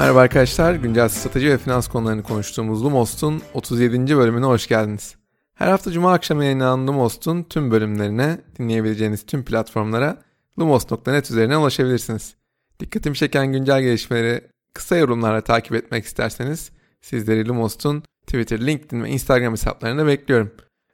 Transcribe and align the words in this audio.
Merhaba 0.00 0.20
arkadaşlar, 0.20 0.74
güncel 0.74 1.08
strateji 1.08 1.50
ve 1.50 1.58
finans 1.58 1.88
konularını 1.88 2.22
konuştuğumuz 2.22 2.84
Lumos'un 2.84 3.42
37. 3.54 4.16
bölümüne 4.16 4.44
hoş 4.44 4.66
geldiniz. 4.66 5.16
Her 5.54 5.68
hafta 5.68 5.92
Cuma 5.92 6.12
akşamı 6.12 6.44
yayınlanan 6.44 6.86
Lumos'un 6.86 7.42
tüm 7.42 7.70
bölümlerine, 7.70 8.38
dinleyebileceğiniz 8.58 9.26
tüm 9.26 9.44
platformlara 9.44 10.22
lumos.net 10.58 11.30
üzerinden 11.30 11.56
ulaşabilirsiniz. 11.56 12.34
Dikkatimi 12.80 13.16
çeken 13.16 13.52
güncel 13.52 13.82
gelişmeleri 13.82 14.40
kısa 14.74 14.96
yorumlarla 14.96 15.40
takip 15.40 15.74
etmek 15.74 16.04
isterseniz 16.04 16.70
sizleri 17.00 17.48
Lumos'un 17.48 18.02
Twitter, 18.26 18.66
LinkedIn 18.66 19.02
ve 19.02 19.08
Instagram 19.08 19.52
hesaplarına 19.52 20.06
bekliyorum. 20.06 20.50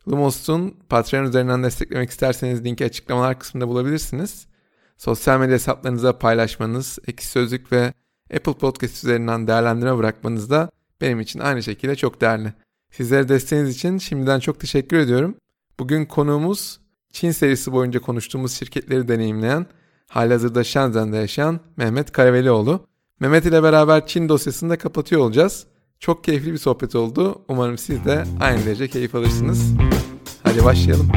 Lumos'un 0.09 0.77
Patreon 0.89 1.25
üzerinden 1.25 1.63
desteklemek 1.63 2.11
isterseniz 2.11 2.65
linki 2.65 2.85
açıklamalar 2.85 3.39
kısmında 3.39 3.69
bulabilirsiniz. 3.69 4.47
Sosyal 4.99 5.41
medya 5.41 5.55
hesaplarınıza 5.55 6.19
paylaşmanız, 6.19 6.99
ekşi 7.07 7.27
sözlük 7.27 7.73
ve 7.73 7.93
Apple 8.35 8.53
Podcast 8.53 9.05
üzerinden 9.05 9.47
değerlendirme 9.47 9.99
bırakmanız 9.99 10.51
da 10.51 10.71
benim 11.01 11.21
için 11.21 11.41
aynı 11.41 11.63
şekilde 11.63 11.97
çok 11.97 12.21
değerli. 12.21 12.53
Sizlere 12.91 13.29
desteğiniz 13.29 13.71
için 13.77 13.99
şimdiden 13.99 14.41
çok 14.41 14.61
teşekkür 14.61 14.97
ediyorum. 14.97 15.35
Bugün 15.79 16.05
konuğumuz 16.05 16.81
Çin 17.13 17.31
serisi 17.31 17.73
boyunca 17.73 18.01
konuştuğumuz 18.01 18.53
şirketleri 18.53 19.09
deneyimleyen, 19.09 19.67
halihazırda 20.09 20.65
Shenzhen'de 20.65 21.17
yaşayan 21.17 21.61
Mehmet 21.77 22.13
Karavelioğlu. 22.13 22.87
Mehmet 23.21 23.47
ile 23.47 23.63
beraber 23.63 24.07
Çin 24.07 24.29
dosyasını 24.29 24.71
da 24.71 24.79
kapatıyor 24.79 25.21
olacağız. 25.21 25.67
Çok 26.01 26.25
keyifli 26.25 26.53
bir 26.53 26.59
sohbet 26.59 26.95
oldu. 26.95 27.45
Umarım 27.49 27.79
siz 27.79 28.05
de 28.05 28.25
aynı 28.41 28.67
derece 28.67 28.89
keyif 28.89 29.15
alırsınız. 29.15 29.73
Hadi 30.43 30.65
başlayalım. 30.65 31.13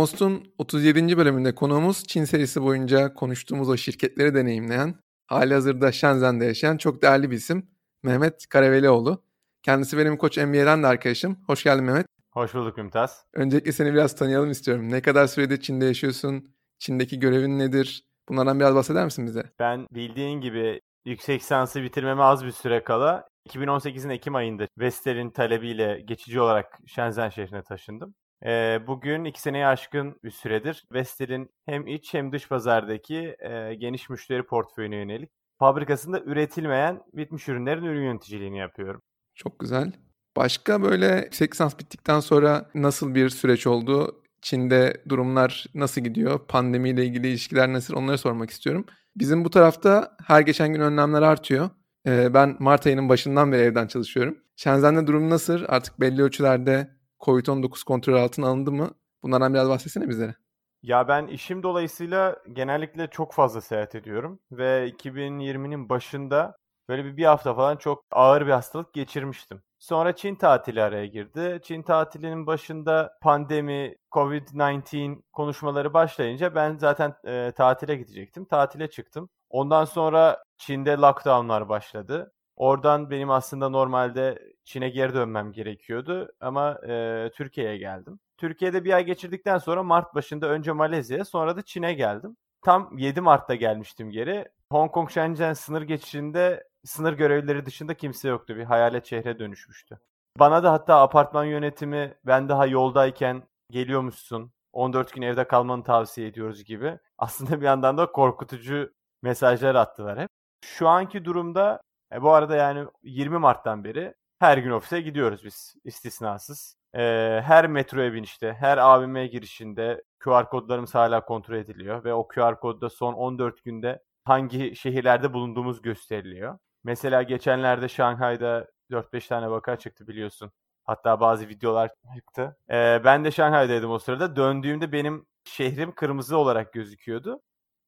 Lumos'un 0.00 0.54
37. 0.58 1.16
bölümünde 1.16 1.54
konuğumuz 1.54 2.04
Çin 2.04 2.24
serisi 2.24 2.62
boyunca 2.62 3.14
konuştuğumuz 3.14 3.68
o 3.68 3.76
şirketleri 3.76 4.34
deneyimleyen, 4.34 4.94
hali 5.26 5.54
hazırda 5.54 5.92
Shenzhen'de 5.92 6.44
yaşayan 6.44 6.76
çok 6.76 7.02
değerli 7.02 7.30
bir 7.30 7.36
isim 7.36 7.70
Mehmet 8.02 8.46
Karavelioğlu. 8.48 9.24
Kendisi 9.62 9.98
benim 9.98 10.16
Koç 10.16 10.38
MBA'den 10.38 10.82
de 10.82 10.86
arkadaşım. 10.86 11.36
Hoş 11.46 11.64
geldin 11.64 11.84
Mehmet. 11.84 12.06
Hoş 12.32 12.54
bulduk 12.54 12.76
Mümtaz. 12.76 13.24
Öncelikle 13.34 13.72
seni 13.72 13.92
biraz 13.92 14.16
tanıyalım 14.16 14.50
istiyorum. 14.50 14.90
Ne 14.90 15.02
kadar 15.02 15.26
süredir 15.26 15.60
Çin'de 15.60 15.84
yaşıyorsun? 15.84 16.54
Çin'deki 16.78 17.18
görevin 17.18 17.58
nedir? 17.58 18.04
Bunlardan 18.28 18.60
biraz 18.60 18.74
bahseder 18.74 19.04
misin 19.04 19.26
bize? 19.26 19.42
Ben 19.58 19.86
bildiğin 19.90 20.40
gibi 20.40 20.80
yüksek 21.04 21.40
lisansı 21.40 21.82
bitirmeme 21.82 22.22
az 22.22 22.44
bir 22.44 22.52
süre 22.52 22.84
kala 22.84 23.28
2018'in 23.48 24.10
Ekim 24.10 24.34
ayında 24.34 24.66
Vestel'in 24.78 25.30
talebiyle 25.30 26.00
geçici 26.04 26.40
olarak 26.40 26.78
Shenzhen 26.86 27.28
şehrine 27.28 27.62
taşındım. 27.62 28.14
Ee, 28.46 28.78
bugün 28.86 29.24
iki 29.24 29.40
seneye 29.40 29.66
aşkın 29.66 30.20
bir 30.24 30.30
süredir 30.30 30.84
Vestel'in 30.92 31.50
hem 31.66 31.86
iç 31.86 32.14
hem 32.14 32.32
dış 32.32 32.48
pazardaki 32.48 33.36
e, 33.38 33.74
geniş 33.74 34.10
müşteri 34.10 34.42
portföyüne 34.42 34.96
yönelik 34.96 35.30
fabrikasında 35.58 36.20
üretilmeyen 36.20 37.02
bitmiş 37.12 37.48
ürünlerin 37.48 37.84
ürün 37.84 38.04
yöneticiliğini 38.04 38.58
yapıyorum. 38.58 39.02
Çok 39.34 39.60
güzel. 39.60 39.92
Başka 40.36 40.82
böyle 40.82 41.22
yüksek 41.24 41.52
lisans 41.52 41.78
bittikten 41.78 42.20
sonra 42.20 42.70
nasıl 42.74 43.14
bir 43.14 43.28
süreç 43.28 43.66
oldu? 43.66 44.22
Çin'de 44.42 45.02
durumlar 45.08 45.66
nasıl 45.74 46.00
gidiyor? 46.00 46.46
Pandemiyle 46.48 47.04
ilgili 47.04 47.28
ilişkiler 47.28 47.72
nasıl? 47.72 47.94
Onları 47.94 48.18
sormak 48.18 48.50
istiyorum. 48.50 48.86
Bizim 49.16 49.44
bu 49.44 49.50
tarafta 49.50 50.16
her 50.26 50.40
geçen 50.40 50.72
gün 50.72 50.80
önlemler 50.80 51.22
artıyor. 51.22 51.70
Ben 52.06 52.56
Mart 52.58 52.86
ayının 52.86 53.08
başından 53.08 53.52
beri 53.52 53.62
evden 53.62 53.86
çalışıyorum. 53.86 54.38
Shenzhen'de 54.56 55.06
durum 55.06 55.30
nasıl? 55.30 55.64
Artık 55.68 56.00
belli 56.00 56.22
ölçülerde 56.22 56.99
COVID-19 57.20 57.84
kontrol 57.84 58.14
altına 58.14 58.48
alındı 58.48 58.72
mı? 58.72 58.90
Bunlardan 59.22 59.54
biraz 59.54 59.68
bahsetsene 59.68 60.08
bizlere. 60.08 60.34
Ya 60.82 61.08
ben 61.08 61.26
işim 61.26 61.62
dolayısıyla 61.62 62.36
genellikle 62.52 63.06
çok 63.06 63.32
fazla 63.32 63.60
seyahat 63.60 63.94
ediyorum 63.94 64.40
ve 64.52 64.88
2020'nin 64.88 65.88
başında 65.88 66.56
böyle 66.88 67.04
bir, 67.04 67.16
bir 67.16 67.24
hafta 67.24 67.54
falan 67.54 67.76
çok 67.76 68.04
ağır 68.10 68.46
bir 68.46 68.52
hastalık 68.52 68.94
geçirmiştim. 68.94 69.62
Sonra 69.78 70.16
Çin 70.16 70.34
tatili 70.34 70.82
araya 70.82 71.06
girdi. 71.06 71.60
Çin 71.62 71.82
tatilinin 71.82 72.46
başında 72.46 73.18
pandemi, 73.22 73.96
Covid-19 74.12 75.22
konuşmaları 75.32 75.94
başlayınca 75.94 76.54
ben 76.54 76.76
zaten 76.76 77.14
e, 77.24 77.52
tatile 77.56 77.96
gidecektim. 77.96 78.44
Tatile 78.44 78.90
çıktım. 78.90 79.28
Ondan 79.50 79.84
sonra 79.84 80.42
Çin'de 80.58 80.92
lockdownlar 80.92 81.68
başladı. 81.68 82.32
Oradan 82.56 83.10
benim 83.10 83.30
aslında 83.30 83.68
normalde 83.68 84.38
Çin'e 84.70 84.88
geri 84.88 85.14
dönmem 85.14 85.52
gerekiyordu 85.52 86.32
ama 86.40 86.78
e, 86.88 87.30
Türkiye'ye 87.34 87.76
geldim. 87.76 88.20
Türkiye'de 88.36 88.84
bir 88.84 88.92
ay 88.92 89.04
geçirdikten 89.04 89.58
sonra 89.58 89.82
Mart 89.82 90.14
başında 90.14 90.48
önce 90.48 90.72
Malezya'ya 90.72 91.24
sonra 91.24 91.56
da 91.56 91.62
Çin'e 91.62 91.94
geldim. 91.94 92.36
Tam 92.62 92.98
7 92.98 93.20
Mart'ta 93.20 93.54
gelmiştim 93.54 94.10
geri. 94.10 94.48
Hong 94.72 94.92
Kong 94.92 95.10
Shenzhen 95.10 95.52
sınır 95.52 95.82
geçişinde 95.82 96.64
sınır 96.84 97.12
görevlileri 97.12 97.66
dışında 97.66 97.94
kimse 97.94 98.28
yoktu. 98.28 98.56
Bir 98.56 98.64
hayalet 98.64 99.06
şehre 99.06 99.38
dönüşmüştü. 99.38 99.98
Bana 100.38 100.62
da 100.62 100.72
hatta 100.72 101.00
apartman 101.00 101.44
yönetimi 101.44 102.14
ben 102.26 102.48
daha 102.48 102.66
yoldayken 102.66 103.42
geliyormuşsun. 103.70 104.52
14 104.72 105.12
gün 105.12 105.22
evde 105.22 105.44
kalmanı 105.44 105.84
tavsiye 105.84 106.26
ediyoruz 106.26 106.64
gibi. 106.64 106.98
Aslında 107.18 107.60
bir 107.60 107.66
yandan 107.66 107.98
da 107.98 108.12
korkutucu 108.12 108.92
mesajlar 109.22 109.74
attılar 109.74 110.20
hep. 110.20 110.28
Şu 110.64 110.88
anki 110.88 111.24
durumda 111.24 111.80
e, 112.12 112.22
bu 112.22 112.30
arada 112.32 112.56
yani 112.56 112.86
20 113.02 113.38
Mart'tan 113.38 113.84
beri 113.84 114.14
her 114.40 114.58
gün 114.58 114.70
ofise 114.70 115.00
gidiyoruz 115.00 115.44
biz 115.44 115.74
istisnasız. 115.84 116.76
E, 116.94 117.00
her 117.44 117.66
metroya 117.66 118.12
binişte, 118.12 118.52
her 118.52 118.78
AVM 118.78 119.24
girişinde 119.26 120.02
QR 120.20 120.48
kodlarımız 120.50 120.94
hala 120.94 121.24
kontrol 121.24 121.56
ediliyor 121.56 122.04
ve 122.04 122.14
o 122.14 122.28
QR 122.28 122.60
kodda 122.60 122.90
son 122.90 123.12
14 123.12 123.64
günde 123.64 124.02
hangi 124.24 124.76
şehirlerde 124.76 125.32
bulunduğumuz 125.32 125.82
gösteriliyor. 125.82 126.58
Mesela 126.84 127.22
geçenlerde 127.22 127.88
Şanghay'da 127.88 128.66
4-5 128.90 129.28
tane 129.28 129.50
vaka 129.50 129.76
çıktı 129.78 130.08
biliyorsun. 130.08 130.52
Hatta 130.84 131.20
bazı 131.20 131.48
videolar 131.48 131.90
çıktı. 132.16 132.56
Ee, 132.70 133.00
ben 133.04 133.24
de 133.24 133.30
Şanghay'daydım 133.30 133.90
o 133.90 133.98
sırada. 133.98 134.36
Döndüğümde 134.36 134.92
benim 134.92 135.26
şehrim 135.44 135.92
kırmızı 135.92 136.36
olarak 136.36 136.72
gözüküyordu. 136.72 137.40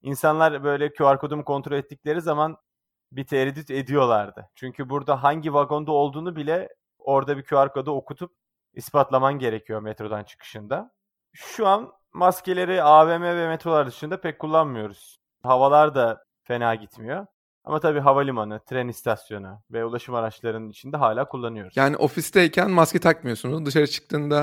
İnsanlar 0.02 0.64
böyle 0.64 0.92
QR 0.92 1.18
kodumu 1.18 1.44
kontrol 1.44 1.76
ettikleri 1.76 2.20
zaman 2.20 2.56
bir 3.16 3.24
tereddüt 3.24 3.70
ediyorlardı. 3.70 4.48
Çünkü 4.54 4.90
burada 4.90 5.22
hangi 5.22 5.54
vagonda 5.54 5.92
olduğunu 5.92 6.36
bile 6.36 6.68
orada 6.98 7.36
bir 7.36 7.42
QR 7.42 7.72
kodu 7.72 7.90
okutup 7.90 8.32
ispatlaman 8.74 9.38
gerekiyor 9.38 9.82
metrodan 9.82 10.24
çıkışında. 10.24 10.90
Şu 11.32 11.66
an 11.66 11.92
maskeleri 12.12 12.82
AVM 12.82 13.22
ve 13.22 13.48
metrolar 13.48 13.86
dışında 13.86 14.20
pek 14.20 14.38
kullanmıyoruz. 14.38 15.16
Havalar 15.42 15.94
da 15.94 16.24
fena 16.42 16.74
gitmiyor. 16.74 17.26
Ama 17.64 17.80
tabii 17.80 18.00
havalimanı, 18.00 18.60
tren 18.64 18.88
istasyonu 18.88 19.62
ve 19.70 19.84
ulaşım 19.84 20.14
araçlarının 20.14 20.68
içinde 20.68 20.96
hala 20.96 21.28
kullanıyoruz. 21.28 21.76
Yani 21.76 21.96
ofisteyken 21.96 22.70
maske 22.70 23.00
takmıyorsunuz. 23.00 23.66
Dışarı 23.66 23.86
çıktığında 23.86 24.36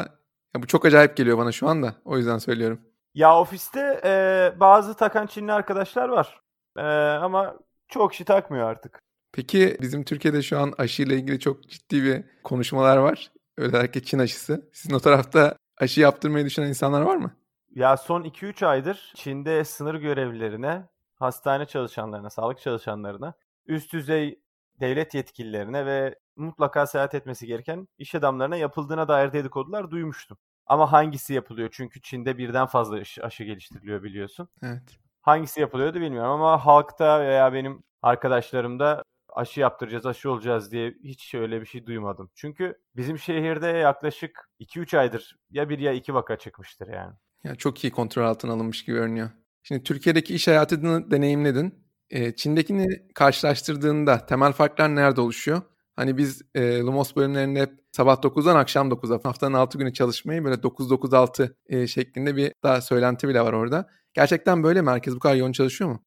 ya 0.56 0.64
bu 0.64 0.68
çok 0.68 0.86
acayip 0.86 1.18
geliyor 1.18 1.38
bana 1.38 1.52
şu 1.52 1.68
anda. 1.68 1.96
O 2.06 2.18
yüzden 2.18 2.38
söylüyorum. 2.38 2.82
Ya 3.14 3.40
ofiste 3.40 4.02
e, 4.04 4.54
bazı 4.60 4.94
takan 4.94 5.26
Çinli 5.26 5.54
arkadaşlar 5.54 6.10
var. 6.10 6.42
E, 6.78 6.82
ama 7.22 7.56
çok 7.90 8.12
kişi 8.12 8.26
takmıyor 8.26 8.70
artık. 8.70 9.00
Peki 9.32 9.78
bizim 9.82 10.04
Türkiye'de 10.04 10.42
şu 10.42 10.60
an 10.60 10.74
aşıyla 10.78 11.16
ilgili 11.16 11.40
çok 11.40 11.70
ciddi 11.70 12.04
bir 12.04 12.24
konuşmalar 12.44 12.98
var. 12.98 13.32
Özellikle 13.58 14.04
Çin 14.04 14.20
aşısı. 14.20 14.70
Sizin 14.74 14.96
o 14.96 15.00
tarafta 15.00 15.56
aşı 15.78 16.02
yaptırmayı 16.02 16.46
düşünen 16.46 16.68
insanlar 16.68 17.02
var 17.02 17.16
mı? 17.16 17.36
Ya 17.76 17.98
son 17.98 18.24
2-3 18.24 18.66
aydır 18.66 19.14
Çin'de 19.16 19.64
sınır 19.64 19.96
görevlilerine, 19.96 20.88
hastane 21.16 21.66
çalışanlarına, 21.66 22.30
sağlık 22.30 22.60
çalışanlarına, 22.60 23.34
üst 23.66 23.94
düzey 23.94 24.40
devlet 24.80 25.14
yetkililerine 25.14 25.86
ve 25.86 26.16
mutlaka 26.36 26.88
seyahat 26.88 27.16
etmesi 27.16 27.48
gereken 27.48 27.88
iş 27.98 28.16
adamlarına 28.16 28.56
yapıldığına 28.56 29.08
dair 29.08 29.34
dedikodular 29.34 29.92
duymuştum. 29.92 30.38
Ama 30.66 30.92
hangisi 30.92 31.34
yapılıyor? 31.34 31.70
Çünkü 31.72 32.02
Çin'de 32.02 32.38
birden 32.38 32.66
fazla 32.66 32.98
aşı 33.22 33.44
geliştiriliyor 33.44 34.04
biliyorsun. 34.04 34.50
Evet. 34.64 34.98
Hangisi 35.22 35.62
yapılıyordu 35.62 36.02
bilmiyorum 36.02 36.32
ama 36.32 36.66
halkta 36.66 37.20
veya 37.20 37.54
benim 37.54 37.84
arkadaşlarımda 38.02 39.04
aşı 39.34 39.60
yaptıracağız, 39.60 40.06
aşı 40.06 40.32
olacağız 40.32 40.72
diye 40.72 40.94
hiç 41.04 41.36
öyle 41.36 41.62
bir 41.62 41.66
şey 41.66 41.86
duymadım. 41.86 42.32
Çünkü 42.36 42.78
bizim 42.96 43.20
şehirde 43.20 43.68
yaklaşık 43.68 44.50
2-3 44.60 44.98
aydır 44.98 45.36
ya 45.52 45.70
bir 45.70 45.80
ya 45.80 45.94
iki 45.94 46.14
vaka 46.14 46.38
çıkmıştır 46.38 46.88
yani. 46.88 47.14
Ya 47.44 47.56
çok 47.56 47.84
iyi 47.84 47.92
kontrol 47.92 48.24
altına 48.24 48.54
alınmış 48.54 48.86
gibi 48.86 48.96
görünüyor. 48.96 49.30
Şimdi 49.64 49.84
Türkiye'deki 49.84 50.36
iş 50.36 50.48
hayatını 50.48 51.12
deneyimledin. 51.12 51.90
E, 52.10 52.36
Çin'dekini 52.36 53.14
karşılaştırdığında 53.16 54.26
temel 54.26 54.52
farklar 54.52 54.96
nerede 54.96 55.22
oluşuyor? 55.22 55.62
Hani 55.96 56.18
biz 56.18 56.42
e, 56.56 56.80
Lumos 56.80 57.16
bölümlerinde 57.16 57.62
hep 57.62 57.72
sabah 57.92 58.16
9'dan 58.16 58.56
akşam 58.56 58.90
9'a 58.90 59.30
haftanın 59.30 59.54
6 59.54 59.78
günü 59.78 59.94
çalışmayı 59.94 60.44
böyle 60.44 60.56
9-9-6 60.56 61.56
e, 61.66 61.88
şeklinde 61.88 62.36
bir 62.36 62.54
daha 62.64 62.82
söylenti 62.82 63.28
bile 63.28 63.42
var 63.42 63.54
orada. 63.54 63.90
Gerçekten 64.14 64.64
böyle 64.64 64.82
mi? 64.82 64.90
Herkes 64.90 65.16
bu 65.16 65.20
kadar 65.20 65.36
yoğun 65.36 65.52
çalışıyor 65.52 65.90
mu? 65.90 66.04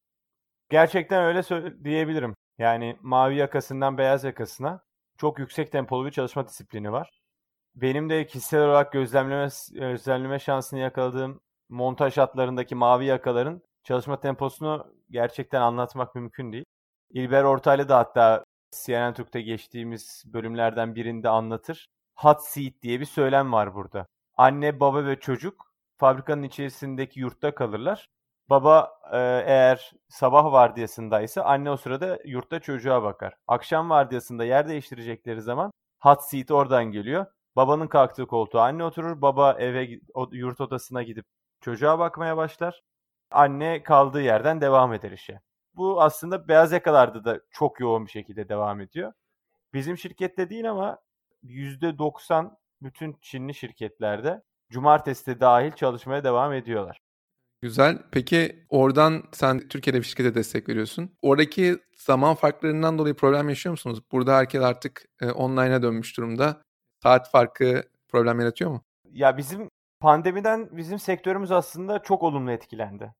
Gerçekten 0.69 1.23
öyle 1.23 1.43
diyebilirim. 1.83 2.35
Yani 2.57 2.97
mavi 3.01 3.35
yakasından 3.35 3.97
beyaz 3.97 4.23
yakasına 4.23 4.83
çok 5.17 5.39
yüksek 5.39 5.71
tempolu 5.71 6.05
bir 6.05 6.11
çalışma 6.11 6.47
disiplini 6.47 6.91
var. 6.91 7.21
Benim 7.75 8.09
de 8.09 8.27
kişisel 8.27 8.61
olarak 8.61 8.91
gözlemleme, 8.91 9.49
gözlemleme 9.71 10.39
şansını 10.39 10.79
yakaladığım 10.79 11.41
montaj 11.69 12.17
hatlarındaki 12.17 12.75
mavi 12.75 13.05
yakaların 13.05 13.61
çalışma 13.83 14.19
temposunu 14.19 14.93
gerçekten 15.09 15.61
anlatmak 15.61 16.15
mümkün 16.15 16.53
değil. 16.53 16.65
İlber 17.09 17.43
Ortaylı 17.43 17.89
da 17.89 17.97
hatta 17.97 18.43
CNN 18.85 19.13
Türk'te 19.13 19.41
geçtiğimiz 19.41 20.23
bölümlerden 20.25 20.95
birinde 20.95 21.29
anlatır. 21.29 21.87
Hot 22.15 22.41
seat 22.41 22.73
diye 22.81 22.99
bir 22.99 23.05
söylem 23.05 23.53
var 23.53 23.75
burada. 23.75 24.07
Anne, 24.37 24.79
baba 24.79 25.05
ve 25.05 25.19
çocuk 25.19 25.73
fabrikanın 25.97 26.43
içerisindeki 26.43 27.19
yurtta 27.19 27.55
kalırlar. 27.55 28.07
Baba 28.53 28.91
e, 29.11 29.17
eğer 29.45 29.91
sabah 30.09 30.51
vardiyasındaysa 30.51 31.43
anne 31.43 31.71
o 31.71 31.77
sırada 31.77 32.19
yurtta 32.25 32.59
çocuğa 32.59 33.03
bakar. 33.03 33.33
Akşam 33.47 33.89
vardiyasında 33.89 34.45
yer 34.45 34.67
değiştirecekleri 34.67 35.41
zaman 35.41 35.71
hot 35.99 36.23
seat 36.23 36.51
oradan 36.51 36.85
geliyor. 36.85 37.25
Babanın 37.55 37.87
kalktığı 37.87 38.27
koltuğa 38.27 38.63
anne 38.63 38.83
oturur. 38.83 39.21
Baba 39.21 39.53
eve 39.59 39.99
yurt 40.31 40.61
odasına 40.61 41.03
gidip 41.03 41.25
çocuğa 41.61 41.99
bakmaya 41.99 42.37
başlar. 42.37 42.81
Anne 43.31 43.83
kaldığı 43.83 44.21
yerden 44.21 44.61
devam 44.61 44.93
eder 44.93 45.11
işe. 45.11 45.41
Bu 45.75 46.01
aslında 46.01 46.47
beyaz 46.47 46.71
yakalarda 46.71 47.25
da 47.25 47.41
çok 47.51 47.79
yoğun 47.79 48.05
bir 48.05 48.11
şekilde 48.11 48.49
devam 48.49 48.81
ediyor. 48.81 49.13
Bizim 49.73 49.97
şirkette 49.97 50.49
değil 50.49 50.71
ama 50.71 50.99
%90 51.43 52.51
bütün 52.81 53.17
Çinli 53.21 53.53
şirketlerde 53.53 54.43
cumartesi 54.69 55.25
de 55.25 55.39
dahil 55.39 55.71
çalışmaya 55.71 56.23
devam 56.23 56.53
ediyorlar. 56.53 56.99
Güzel. 57.63 57.97
Peki 58.11 58.65
oradan 58.69 59.23
sen 59.31 59.67
Türkiye'de 59.67 59.99
bir 59.99 60.03
şirkete 60.03 60.35
destek 60.35 60.69
veriyorsun. 60.69 61.11
Oradaki 61.21 61.77
zaman 61.97 62.35
farklarından 62.35 62.97
dolayı 62.97 63.15
problem 63.15 63.49
yaşıyor 63.49 63.71
musunuz? 63.71 64.01
Burada 64.11 64.37
herkes 64.37 64.61
artık 64.61 65.05
e, 65.21 65.31
online'a 65.31 65.81
dönmüş 65.81 66.17
durumda. 66.17 66.61
Saat 67.03 67.31
farkı 67.31 67.83
problem 68.07 68.39
yaratıyor 68.39 68.71
mu? 68.71 68.83
Ya 69.11 69.37
bizim 69.37 69.69
pandemiden 69.99 70.69
bizim 70.71 70.99
sektörümüz 70.99 71.51
aslında 71.51 71.99
çok 71.99 72.23
olumlu 72.23 72.51
etkilendi. 72.51 73.13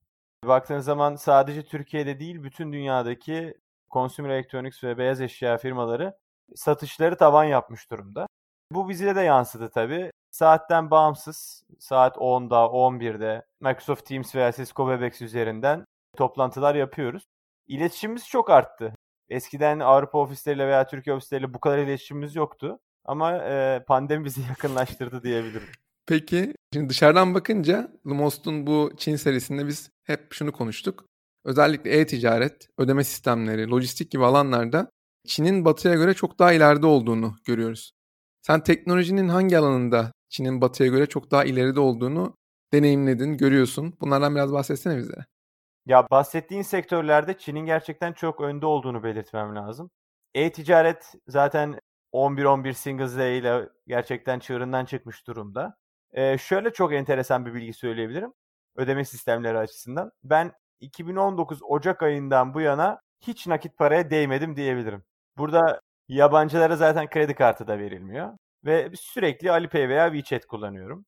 Baktığınız 0.46 0.84
zaman 0.84 1.16
sadece 1.16 1.62
Türkiye'de 1.62 2.20
değil 2.20 2.42
bütün 2.42 2.72
dünyadaki 2.72 3.54
consumer 3.90 4.30
electronics 4.30 4.84
ve 4.84 4.98
beyaz 4.98 5.20
eşya 5.20 5.58
firmaları 5.58 6.14
satışları 6.54 7.16
tavan 7.16 7.44
yapmış 7.44 7.90
durumda. 7.90 8.26
Bu 8.72 8.88
bize 8.88 9.16
de 9.16 9.20
yansıdı 9.20 9.70
tabii. 9.70 10.10
Saatten 10.34 10.90
bağımsız 10.90 11.64
saat 11.78 12.16
10'da, 12.16 12.56
11'de 12.56 13.46
Microsoft 13.60 14.06
Teams 14.06 14.34
veya 14.34 14.52
Cisco 14.52 14.90
Webex 14.90 15.22
üzerinden 15.22 15.84
toplantılar 16.16 16.74
yapıyoruz. 16.74 17.28
İletişimimiz 17.66 18.28
çok 18.28 18.50
arttı. 18.50 18.94
Eskiden 19.28 19.80
Avrupa 19.80 20.18
ofisleriyle 20.18 20.66
veya 20.66 20.86
Türkiye 20.86 21.16
ofisleriyle 21.16 21.54
bu 21.54 21.60
kadar 21.60 21.78
iletişimimiz 21.78 22.36
yoktu. 22.36 22.78
Ama 23.04 23.32
e, 23.38 23.84
pandemi 23.86 24.24
bizi 24.24 24.40
yakınlaştırdı 24.48 25.22
diyebilirim. 25.22 25.68
Peki 26.06 26.54
şimdi 26.72 26.88
dışarıdan 26.88 27.34
bakınca 27.34 27.92
Lumos'un 28.06 28.66
bu 28.66 28.92
Çin 28.96 29.16
serisinde 29.16 29.66
biz 29.66 29.90
hep 30.04 30.32
şunu 30.32 30.52
konuştuk. 30.52 31.04
Özellikle 31.44 31.90
e-ticaret, 31.90 32.68
ödeme 32.78 33.04
sistemleri, 33.04 33.70
lojistik 33.70 34.10
gibi 34.10 34.24
alanlarda 34.24 34.90
Çin'in 35.26 35.64
batıya 35.64 35.94
göre 35.94 36.14
çok 36.14 36.38
daha 36.38 36.52
ileride 36.52 36.86
olduğunu 36.86 37.36
görüyoruz. 37.44 37.92
Sen 38.46 38.60
teknolojinin 38.60 39.28
hangi 39.28 39.58
alanında 39.58 40.12
Çin'in 40.34 40.60
batıya 40.60 40.90
göre 40.90 41.06
çok 41.06 41.30
daha 41.30 41.44
ileride 41.44 41.80
olduğunu 41.80 42.36
deneyimledin, 42.72 43.36
görüyorsun. 43.36 43.96
Bunlardan 44.00 44.34
biraz 44.34 44.52
bahsetsene 44.52 44.96
bize. 44.96 45.14
Ya 45.86 46.06
bahsettiğin 46.10 46.62
sektörlerde 46.62 47.38
Çin'in 47.38 47.66
gerçekten 47.66 48.12
çok 48.12 48.40
önde 48.40 48.66
olduğunu 48.66 49.02
belirtmem 49.02 49.56
lazım. 49.56 49.90
E-ticaret 50.34 51.14
zaten 51.28 51.80
11-11 52.12 52.74
Singles 52.74 53.16
Day 53.16 53.38
ile 53.38 53.68
gerçekten 53.86 54.38
çığırından 54.38 54.84
çıkmış 54.84 55.26
durumda. 55.26 55.76
Ee, 56.12 56.38
şöyle 56.38 56.72
çok 56.72 56.92
enteresan 56.92 57.46
bir 57.46 57.54
bilgi 57.54 57.72
söyleyebilirim. 57.72 58.32
Ödeme 58.76 59.04
sistemleri 59.04 59.58
açısından. 59.58 60.10
Ben 60.24 60.52
2019 60.80 61.58
Ocak 61.62 62.02
ayından 62.02 62.54
bu 62.54 62.60
yana 62.60 63.00
hiç 63.20 63.46
nakit 63.46 63.78
paraya 63.78 64.10
değmedim 64.10 64.56
diyebilirim. 64.56 65.04
Burada 65.38 65.80
yabancılara 66.08 66.76
zaten 66.76 67.10
kredi 67.10 67.34
kartı 67.34 67.66
da 67.66 67.78
verilmiyor. 67.78 68.32
Ve 68.64 68.90
sürekli 68.96 69.50
Alipay 69.52 69.88
veya 69.88 70.12
WeChat 70.12 70.46
kullanıyorum. 70.46 71.06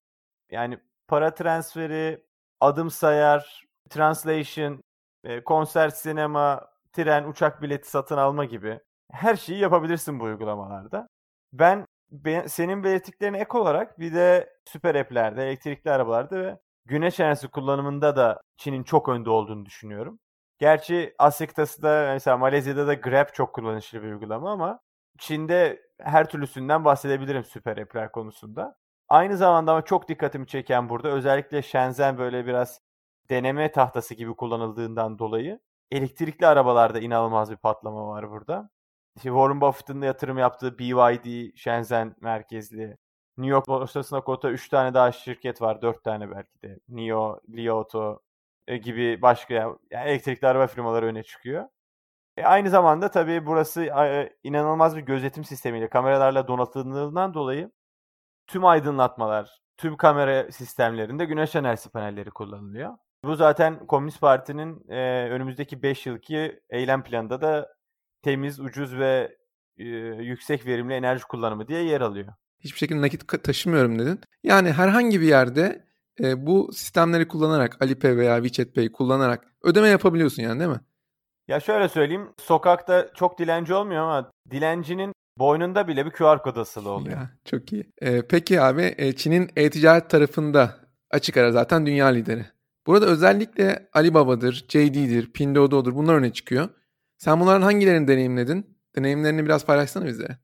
Yani 0.50 0.78
para 1.08 1.34
transferi, 1.34 2.24
adım 2.60 2.90
sayar, 2.90 3.64
translation, 3.90 4.82
e, 5.24 5.44
konser, 5.44 5.88
sinema, 5.88 6.68
tren, 6.92 7.24
uçak 7.24 7.62
bileti 7.62 7.90
satın 7.90 8.16
alma 8.16 8.44
gibi 8.44 8.80
her 9.12 9.36
şeyi 9.36 9.58
yapabilirsin 9.60 10.20
bu 10.20 10.24
uygulamalarda. 10.24 11.08
Ben, 11.52 11.86
senin 12.46 12.84
belirttiklerine 12.84 13.38
ek 13.38 13.58
olarak 13.58 13.98
bir 14.00 14.14
de 14.14 14.50
süper 14.64 14.94
app'lerde, 14.94 15.44
elektrikli 15.44 15.90
arabalarda 15.90 16.38
ve 16.42 16.58
güneş 16.84 17.20
enerjisi 17.20 17.48
kullanımında 17.48 18.16
da 18.16 18.40
Çin'in 18.56 18.82
çok 18.82 19.08
önde 19.08 19.30
olduğunu 19.30 19.66
düşünüyorum. 19.66 20.18
Gerçi 20.58 21.14
Asya 21.18 21.46
kıtasında 21.46 22.10
mesela 22.12 22.36
Malezya'da 22.36 22.86
da 22.86 22.94
Grab 22.94 23.28
çok 23.32 23.54
kullanışlı 23.54 24.02
bir 24.02 24.08
uygulama 24.08 24.52
ama 24.52 24.80
Çin'de 25.18 25.82
her 26.00 26.28
türlüsünden 26.28 26.84
bahsedebilirim 26.84 27.44
süper 27.44 27.76
app'ler 27.76 28.12
konusunda. 28.12 28.76
Aynı 29.08 29.36
zamanda 29.36 29.72
ama 29.72 29.82
çok 29.82 30.08
dikkatimi 30.08 30.46
çeken 30.46 30.88
burada 30.88 31.08
özellikle 31.08 31.62
Shenzhen 31.62 32.18
böyle 32.18 32.46
biraz 32.46 32.80
deneme 33.30 33.72
tahtası 33.72 34.14
gibi 34.14 34.36
kullanıldığından 34.36 35.18
dolayı 35.18 35.60
elektrikli 35.90 36.46
arabalarda 36.46 37.00
inanılmaz 37.00 37.50
bir 37.50 37.56
patlama 37.56 38.08
var 38.08 38.30
burada. 38.30 38.70
İşte 39.16 39.28
Warren 39.28 39.60
Buffett'ın 39.60 40.02
yatırım 40.02 40.38
yaptığı 40.38 40.78
BYD, 40.78 41.56
Shenzhen 41.56 42.16
merkezli, 42.20 42.96
New 43.36 43.52
York 43.52 43.68
borsasına 43.68 44.20
kota 44.20 44.50
3 44.50 44.68
tane 44.68 44.94
daha 44.94 45.12
şirket 45.12 45.62
var, 45.62 45.82
4 45.82 46.04
tane 46.04 46.30
belki 46.30 46.62
de. 46.62 46.78
NIO, 46.88 47.40
Li 47.48 47.70
Auto 47.70 48.20
e, 48.66 48.76
gibi 48.76 49.22
başka 49.22 49.54
yani 49.90 50.10
elektrikli 50.10 50.46
araba 50.46 50.66
firmaları 50.66 51.06
öne 51.06 51.22
çıkıyor. 51.22 51.68
E, 52.36 52.44
aynı 52.44 52.70
zamanda 52.70 53.10
tabii 53.10 53.46
burası 53.46 53.82
e, 53.82 54.36
inanılmaz 54.42 54.96
bir 54.96 55.02
gözetim 55.02 55.44
sistemiyle, 55.44 55.88
kameralarla 55.88 56.48
donatıldığından 56.48 57.34
dolayı 57.34 57.70
tüm 58.46 58.64
aydınlatmalar, 58.64 59.58
tüm 59.76 59.96
kamera 59.96 60.52
sistemlerinde 60.52 61.24
güneş 61.24 61.54
enerjisi 61.54 61.90
panelleri 61.90 62.30
kullanılıyor. 62.30 62.94
Bu 63.24 63.36
zaten 63.36 63.86
Komünist 63.86 64.20
Parti'nin 64.20 64.88
e, 64.88 65.28
önümüzdeki 65.30 65.82
5 65.82 66.06
yılki 66.06 66.60
eylem 66.70 67.02
planında 67.02 67.40
da 67.40 67.68
temiz, 68.22 68.60
ucuz 68.60 68.98
ve 68.98 69.36
e, 69.78 69.84
yüksek 70.22 70.66
verimli 70.66 70.94
enerji 70.94 71.24
kullanımı 71.24 71.68
diye 71.68 71.82
yer 71.82 72.00
alıyor. 72.00 72.32
Hiçbir 72.60 72.78
şekilde 72.78 73.00
nakit 73.02 73.44
taşımıyorum 73.44 73.98
dedin. 73.98 74.20
Yani 74.42 74.72
herhangi 74.72 75.20
bir 75.20 75.26
yerde 75.26 75.84
e, 76.20 76.46
bu 76.46 76.72
sistemleri 76.72 77.28
kullanarak 77.28 77.82
Alipay 77.82 78.16
veya 78.16 78.42
WeChat 78.42 78.74
Pay 78.74 78.92
kullanarak 78.92 79.44
ödeme 79.62 79.88
yapabiliyorsun 79.88 80.42
yani 80.42 80.60
değil 80.60 80.70
mi? 80.70 80.80
Ya 81.48 81.60
şöyle 81.60 81.88
söyleyeyim. 81.88 82.32
Sokakta 82.38 83.12
çok 83.14 83.38
dilenci 83.38 83.74
olmuyor 83.74 84.02
ama 84.02 84.30
dilencinin 84.50 85.12
boynunda 85.38 85.88
bile 85.88 86.06
bir 86.06 86.10
QR 86.10 86.42
kod 86.42 86.56
asılı 86.56 86.90
oluyor. 86.90 87.16
Ya, 87.16 87.30
çok 87.44 87.72
iyi. 87.72 87.92
Ee, 88.02 88.22
peki 88.28 88.60
abi 88.60 88.94
e, 88.98 89.16
Çin'in 89.16 89.50
e-ticaret 89.56 90.10
tarafında 90.10 90.76
açık 91.10 91.36
ara 91.36 91.52
zaten 91.52 91.86
dünya 91.86 92.06
lideri. 92.06 92.46
Burada 92.86 93.06
özellikle 93.06 93.88
Alibaba'dır, 93.92 94.66
JD'dir, 94.68 95.32
Pinduoduo'dur 95.32 95.94
bunlar 95.94 96.14
öne 96.14 96.32
çıkıyor. 96.32 96.68
Sen 97.18 97.40
bunların 97.40 97.62
hangilerini 97.62 98.08
deneyimledin? 98.08 98.78
Deneyimlerini 98.96 99.44
biraz 99.44 99.66
paylaşsana 99.66 100.06
bize. 100.06 100.38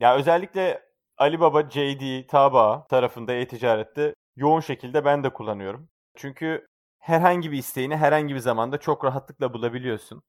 Ya 0.00 0.16
özellikle 0.16 0.82
Alibaba, 1.18 1.62
JD, 1.62 2.26
Taobao 2.26 2.86
tarafında 2.90 3.32
e-ticarette 3.32 4.14
yoğun 4.36 4.60
şekilde 4.60 5.04
ben 5.04 5.24
de 5.24 5.32
kullanıyorum. 5.32 5.88
Çünkü 6.16 6.66
herhangi 6.98 7.52
bir 7.52 7.58
isteğini 7.58 7.96
herhangi 7.96 8.34
bir 8.34 8.40
zamanda 8.40 8.78
çok 8.78 9.04
rahatlıkla 9.04 9.54
bulabiliyorsun. 9.54 10.22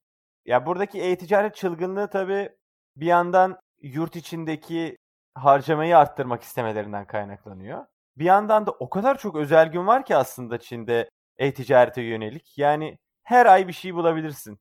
Ya 0.44 0.66
buradaki 0.66 1.00
e-ticaret 1.00 1.54
çılgınlığı 1.56 2.10
tabii 2.10 2.50
bir 2.96 3.06
yandan 3.06 3.58
yurt 3.82 4.16
içindeki 4.16 4.96
harcamayı 5.34 5.98
arttırmak 5.98 6.42
istemelerinden 6.42 7.06
kaynaklanıyor. 7.06 7.86
Bir 8.18 8.24
yandan 8.24 8.66
da 8.66 8.70
o 8.70 8.90
kadar 8.90 9.18
çok 9.18 9.36
özel 9.36 9.68
gün 9.72 9.86
var 9.86 10.04
ki 10.04 10.16
aslında 10.16 10.58
Çin'de 10.60 11.10
e-ticarete 11.38 12.02
yönelik. 12.02 12.58
Yani 12.58 12.98
her 13.22 13.46
ay 13.46 13.68
bir 13.68 13.72
şey 13.72 13.94
bulabilirsin. 13.94 14.58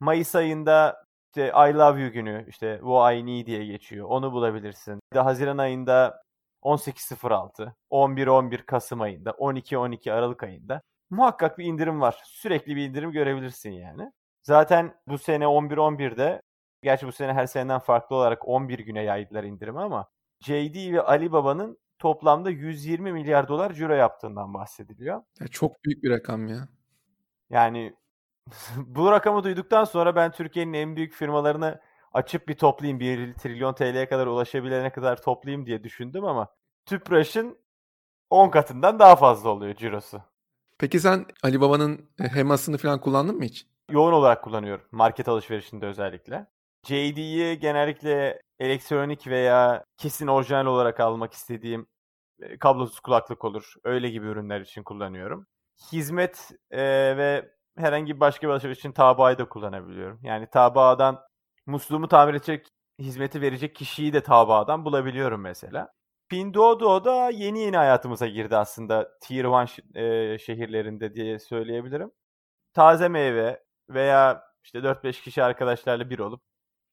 Mayıs 0.00 0.34
ayında 0.34 1.04
işte 1.36 1.48
I 1.48 1.74
love 1.74 2.00
you 2.02 2.12
günü 2.12 2.46
işte 2.48 2.76
Wo 2.80 3.10
I 3.12 3.26
need 3.26 3.46
diye 3.46 3.66
geçiyor. 3.66 4.06
Onu 4.08 4.32
bulabilirsin. 4.32 5.00
De 5.14 5.20
Haziran 5.20 5.58
ayında 5.58 6.22
18.06, 6.62 7.74
11-11 7.90 8.64
Kasım 8.66 9.00
ayında, 9.00 9.30
12-12 9.30 10.12
Aralık 10.12 10.42
ayında 10.42 10.82
muhakkak 11.10 11.58
bir 11.58 11.64
indirim 11.64 12.00
var. 12.00 12.22
Sürekli 12.24 12.76
bir 12.76 12.88
indirim 12.88 13.12
görebilirsin 13.12 13.70
yani. 13.70 14.12
Zaten 14.46 14.94
bu 15.08 15.18
sene 15.18 15.44
11-11'de 15.44 16.42
gerçi 16.82 17.06
bu 17.06 17.12
sene 17.12 17.32
her 17.32 17.46
seneden 17.46 17.78
farklı 17.78 18.16
olarak 18.16 18.48
11 18.48 18.78
güne 18.78 19.02
yaydılar 19.02 19.44
indirimi 19.44 19.80
ama 19.80 20.08
JD 20.40 20.92
ve 20.92 21.02
Alibaba'nın 21.02 21.78
toplamda 21.98 22.50
120 22.50 23.12
milyar 23.12 23.48
dolar 23.48 23.72
ciro 23.72 23.92
yaptığından 23.92 24.54
bahsediliyor. 24.54 25.22
Ya 25.40 25.48
çok 25.48 25.84
büyük 25.84 26.02
bir 26.02 26.10
rakam 26.10 26.48
ya. 26.48 26.68
Yani 27.50 27.96
bu 28.76 29.10
rakamı 29.10 29.44
duyduktan 29.44 29.84
sonra 29.84 30.16
ben 30.16 30.32
Türkiye'nin 30.32 30.72
en 30.72 30.96
büyük 30.96 31.12
firmalarını 31.12 31.80
açıp 32.12 32.48
bir 32.48 32.54
toplayayım 32.54 33.00
1 33.00 33.34
trilyon 33.34 33.74
TL'ye 33.74 34.08
kadar 34.08 34.26
ulaşabilene 34.26 34.92
kadar 34.92 35.22
toplayayım 35.22 35.66
diye 35.66 35.84
düşündüm 35.84 36.24
ama 36.24 36.48
Tüpraş'ın 36.84 37.58
10 38.30 38.50
katından 38.50 38.98
daha 38.98 39.16
fazla 39.16 39.48
oluyor 39.48 39.74
cirosu. 39.74 40.22
Peki 40.78 41.00
sen 41.00 41.26
Ali 41.42 41.60
Baba'nın 41.60 42.10
e, 42.20 42.28
hemasını 42.28 42.78
falan 42.78 43.00
kullandın 43.00 43.36
mı 43.36 43.44
hiç? 43.44 43.66
Yoğun 43.90 44.12
olarak 44.12 44.44
kullanıyorum. 44.44 44.84
Market 44.90 45.28
alışverişinde 45.28 45.86
özellikle. 45.86 46.46
JD'yi 46.86 47.58
genellikle 47.58 48.42
elektronik 48.58 49.26
veya 49.26 49.84
kesin 49.96 50.26
orijinal 50.26 50.66
olarak 50.66 51.00
almak 51.00 51.32
istediğim 51.32 51.86
kablosuz 52.60 53.00
kulaklık 53.00 53.44
olur. 53.44 53.74
Öyle 53.84 54.10
gibi 54.10 54.26
ürünler 54.26 54.60
için 54.60 54.82
kullanıyorum. 54.82 55.46
Hizmet 55.92 56.50
e, 56.70 56.80
ve 57.16 57.50
herhangi 57.78 58.20
başka 58.20 58.46
bir 58.48 58.52
alışveriş 58.52 58.78
için 58.78 58.92
Tabaa'yı 58.92 59.38
da 59.38 59.48
kullanabiliyorum. 59.48 60.20
Yani 60.22 60.46
Tabaa'dan 60.50 61.20
musluğumu 61.66 62.08
tamir 62.08 62.34
edecek 62.34 62.68
hizmeti 62.98 63.40
verecek 63.40 63.74
kişiyi 63.74 64.12
de 64.12 64.22
Tabaa'dan 64.22 64.84
bulabiliyorum 64.84 65.40
mesela. 65.40 65.88
Pinduoduo 66.28 67.04
da 67.04 67.30
yeni 67.30 67.60
yeni 67.60 67.76
hayatımıza 67.76 68.26
girdi 68.26 68.56
aslında 68.56 69.18
Tier 69.20 69.44
1 69.44 69.96
e, 70.00 70.38
şehirlerinde 70.38 71.14
diye 71.14 71.38
söyleyebilirim. 71.38 72.10
Taze 72.74 73.08
meyve 73.08 73.65
veya 73.90 74.42
işte 74.64 74.78
4-5 74.78 75.22
kişi 75.22 75.42
arkadaşlarla 75.42 76.10
bir 76.10 76.18
olup 76.18 76.42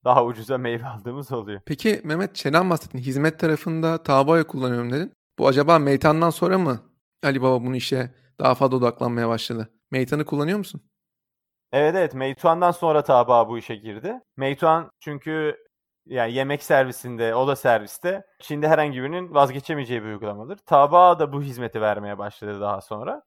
daha 0.04 0.26
ucuza 0.26 0.58
meyve 0.58 0.86
aldığımız 0.88 1.32
oluyor. 1.32 1.62
Peki 1.66 2.02
Mehmet 2.04 2.36
şeyden 2.38 2.70
bahsettin. 2.70 3.00
Hizmet 3.00 3.40
tarafında 3.40 4.04
Tabaa'yı 4.04 4.44
kullanıyorum 4.44 4.92
dedin. 4.92 5.14
Bu 5.40 5.48
acaba 5.48 5.80
Meytan'dan 5.80 6.30
sonra 6.30 6.58
mı 6.58 6.80
Ali 7.24 7.42
Baba 7.42 7.64
bunu 7.64 7.76
işe 7.76 8.12
daha 8.40 8.56
fazla 8.56 8.78
odaklanmaya 8.78 9.30
başladı? 9.30 9.70
Meytan'ı 9.92 10.26
kullanıyor 10.26 10.58
musun? 10.58 10.82
Evet 11.72 11.96
evet 11.96 12.14
Meituan'dan 12.14 12.72
sonra 12.72 13.04
Taba 13.04 13.50
bu 13.50 13.58
işe 13.58 13.76
girdi. 13.76 14.20
Meituan 14.38 14.92
çünkü 15.00 15.58
yani 16.06 16.34
yemek 16.34 16.64
servisinde, 16.64 17.36
oda 17.36 17.56
serviste 17.56 18.24
Çin'de 18.40 18.68
herhangi 18.68 19.02
birinin 19.02 19.34
vazgeçemeyeceği 19.34 20.04
bir 20.04 20.08
uygulamadır. 20.08 20.58
Taba 20.58 21.20
da 21.20 21.34
bu 21.34 21.42
hizmeti 21.42 21.82
vermeye 21.82 22.18
başladı 22.18 22.62
daha 22.62 22.82
sonra. 22.82 23.22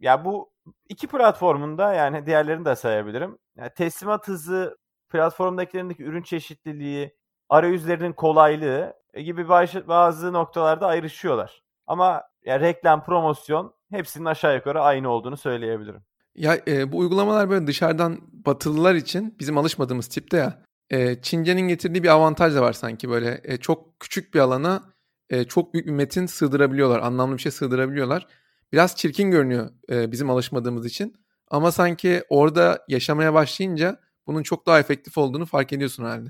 Ya 0.00 0.24
bu 0.24 0.52
iki 0.88 1.06
platformunda 1.06 1.94
yani 1.94 2.26
diğerlerini 2.26 2.64
de 2.64 2.76
sayabilirim. 2.76 3.38
Yani 3.56 3.70
teslimat 3.76 4.28
hızı, 4.28 4.78
platformdakilerindeki 5.08 6.02
ürün 6.02 6.22
çeşitliliği, 6.22 7.16
arayüzlerinin 7.48 8.12
kolaylığı 8.12 8.94
gibi 9.16 9.48
bazı 9.88 10.32
noktalarda 10.32 10.86
ayrışıyorlar. 10.86 11.62
Ama 11.86 12.22
ya 12.44 12.60
reklam, 12.60 13.04
promosyon 13.04 13.74
hepsinin 13.90 14.24
aşağı 14.24 14.54
yukarı 14.54 14.82
aynı 14.82 15.08
olduğunu 15.08 15.36
söyleyebilirim. 15.36 16.02
Ya 16.34 16.58
e, 16.68 16.92
bu 16.92 16.98
uygulamalar 16.98 17.50
böyle 17.50 17.66
dışarıdan 17.66 18.18
batılılar 18.32 18.94
için 18.94 19.36
bizim 19.40 19.58
alışmadığımız 19.58 20.08
tipte 20.08 20.36
ya. 20.36 20.62
E, 20.90 21.22
Çince'nin 21.22 21.68
getirdiği 21.68 22.02
bir 22.02 22.08
avantaj 22.08 22.54
da 22.54 22.62
var 22.62 22.72
sanki 22.72 23.10
böyle 23.10 23.40
e, 23.44 23.56
çok 23.56 24.00
küçük 24.00 24.34
bir 24.34 24.40
alana 24.40 24.82
e, 25.30 25.44
çok 25.44 25.74
büyük 25.74 25.86
bir 25.86 25.92
metin 25.92 26.26
sığdırabiliyorlar. 26.26 27.00
Anlamlı 27.00 27.36
bir 27.36 27.42
şey 27.42 27.52
sığdırabiliyorlar. 27.52 28.26
Biraz 28.72 28.96
çirkin 28.96 29.30
görünüyor 29.30 29.70
e, 29.90 30.12
bizim 30.12 30.30
alışmadığımız 30.30 30.86
için. 30.86 31.14
Ama 31.50 31.72
sanki 31.72 32.22
orada 32.28 32.84
yaşamaya 32.88 33.34
başlayınca 33.34 34.00
bunun 34.26 34.42
çok 34.42 34.66
daha 34.66 34.78
efektif 34.78 35.18
olduğunu 35.18 35.46
fark 35.46 35.72
ediyorsun 35.72 36.04
herhalde. 36.04 36.28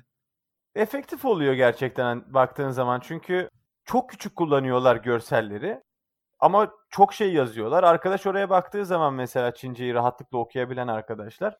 Efektif 0.74 1.24
oluyor 1.24 1.54
gerçekten 1.54 2.34
baktığın 2.34 2.70
zaman. 2.70 3.00
Çünkü 3.00 3.48
çok 3.84 4.10
küçük 4.10 4.36
kullanıyorlar 4.36 4.96
görselleri. 4.96 5.80
Ama 6.38 6.72
çok 6.90 7.14
şey 7.14 7.32
yazıyorlar. 7.32 7.84
Arkadaş 7.84 8.26
oraya 8.26 8.50
baktığı 8.50 8.86
zaman 8.86 9.14
mesela 9.14 9.54
Çince'yi 9.54 9.94
rahatlıkla 9.94 10.38
okuyabilen 10.38 10.88
arkadaşlar 10.88 11.58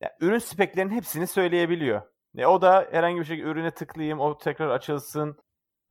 yani 0.00 0.12
ürün 0.20 0.38
speklerinin 0.38 0.94
hepsini 0.94 1.26
söyleyebiliyor. 1.26 2.02
E, 2.36 2.46
o 2.46 2.62
da 2.62 2.88
herhangi 2.90 3.20
bir 3.20 3.24
şekilde 3.24 3.48
ürüne 3.48 3.70
tıklayayım, 3.70 4.20
o 4.20 4.38
tekrar 4.38 4.68
açılsın. 4.68 5.36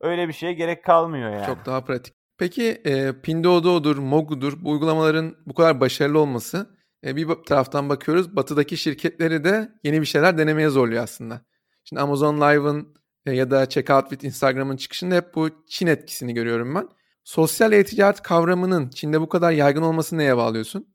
Öyle 0.00 0.28
bir 0.28 0.32
şeye 0.32 0.52
gerek 0.52 0.84
kalmıyor 0.84 1.30
yani. 1.30 1.46
Çok 1.46 1.66
daha 1.66 1.84
pratik. 1.84 2.14
Peki 2.42 2.82
e, 2.84 3.20
Pinduoduo'dur, 3.20 3.98
Mogu'dur 3.98 4.64
bu 4.64 4.70
uygulamaların 4.70 5.36
bu 5.46 5.54
kadar 5.54 5.80
başarılı 5.80 6.18
olması 6.18 6.76
e, 7.04 7.16
bir 7.16 7.28
taraftan 7.46 7.88
bakıyoruz 7.88 8.36
batıdaki 8.36 8.76
şirketleri 8.76 9.44
de 9.44 9.72
yeni 9.84 10.00
bir 10.00 10.06
şeyler 10.06 10.38
denemeye 10.38 10.68
zorluyor 10.68 11.02
aslında. 11.02 11.40
Şimdi 11.84 12.02
Amazon 12.02 12.36
Live'ın 12.36 12.94
e, 13.26 13.32
ya 13.32 13.50
da 13.50 13.68
Checkout 13.68 14.08
with 14.10 14.24
Instagram'ın 14.24 14.76
çıkışında 14.76 15.14
hep 15.14 15.34
bu 15.34 15.48
Çin 15.66 15.86
etkisini 15.86 16.34
görüyorum 16.34 16.74
ben. 16.74 16.88
Sosyal 17.24 17.72
e-ticaret 17.72 18.22
kavramının 18.22 18.88
Çin'de 18.88 19.20
bu 19.20 19.28
kadar 19.28 19.50
yaygın 19.50 19.82
olmasını 19.82 20.18
neye 20.18 20.36
bağlıyorsun? 20.36 20.86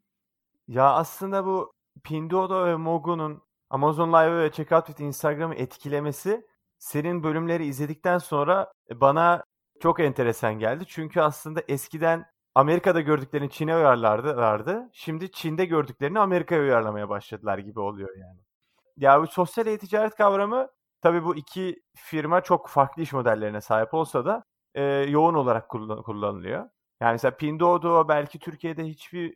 Ya 0.67 0.93
aslında 0.93 1.45
bu 1.45 1.73
Pinduoduo 2.03 2.65
ve 2.65 2.75
Mogu'nun 2.75 3.41
Amazon 3.69 4.13
Live 4.13 4.43
ve 4.43 4.51
Checkout 4.51 4.85
with 4.85 5.01
Instagram'ı 5.01 5.55
etkilemesi 5.55 6.45
senin 6.77 7.23
bölümleri 7.23 7.65
izledikten 7.65 8.17
sonra 8.17 8.71
bana 8.95 9.43
çok 9.79 9.99
enteresan 9.99 10.59
geldi. 10.59 10.83
Çünkü 10.87 11.21
aslında 11.21 11.61
eskiden 11.67 12.25
Amerika'da 12.55 13.01
gördüklerini 13.01 13.49
Çin'e 13.49 13.75
uyarlardı. 13.75 14.89
Şimdi 14.93 15.31
Çin'de 15.31 15.65
gördüklerini 15.65 16.19
Amerika'ya 16.19 16.61
uyarlamaya 16.61 17.09
başladılar 17.09 17.57
gibi 17.57 17.79
oluyor 17.79 18.17
yani. 18.17 18.39
Ya 18.97 19.21
bu 19.21 19.27
sosyal 19.27 19.67
e-ticaret 19.67 20.15
kavramı 20.15 20.67
tabii 21.01 21.23
bu 21.23 21.35
iki 21.35 21.83
firma 21.95 22.41
çok 22.41 22.69
farklı 22.69 23.01
iş 23.01 23.13
modellerine 23.13 23.61
sahip 23.61 23.93
olsa 23.93 24.25
da 24.25 24.43
e, 24.75 24.83
yoğun 24.83 25.33
olarak 25.33 25.69
kullanılıyor. 25.69 26.69
Yani 27.01 27.11
mesela 27.11 27.37
Pinduoduo 27.37 28.07
belki 28.07 28.39
Türkiye'de 28.39 28.83
hiçbir 28.83 29.35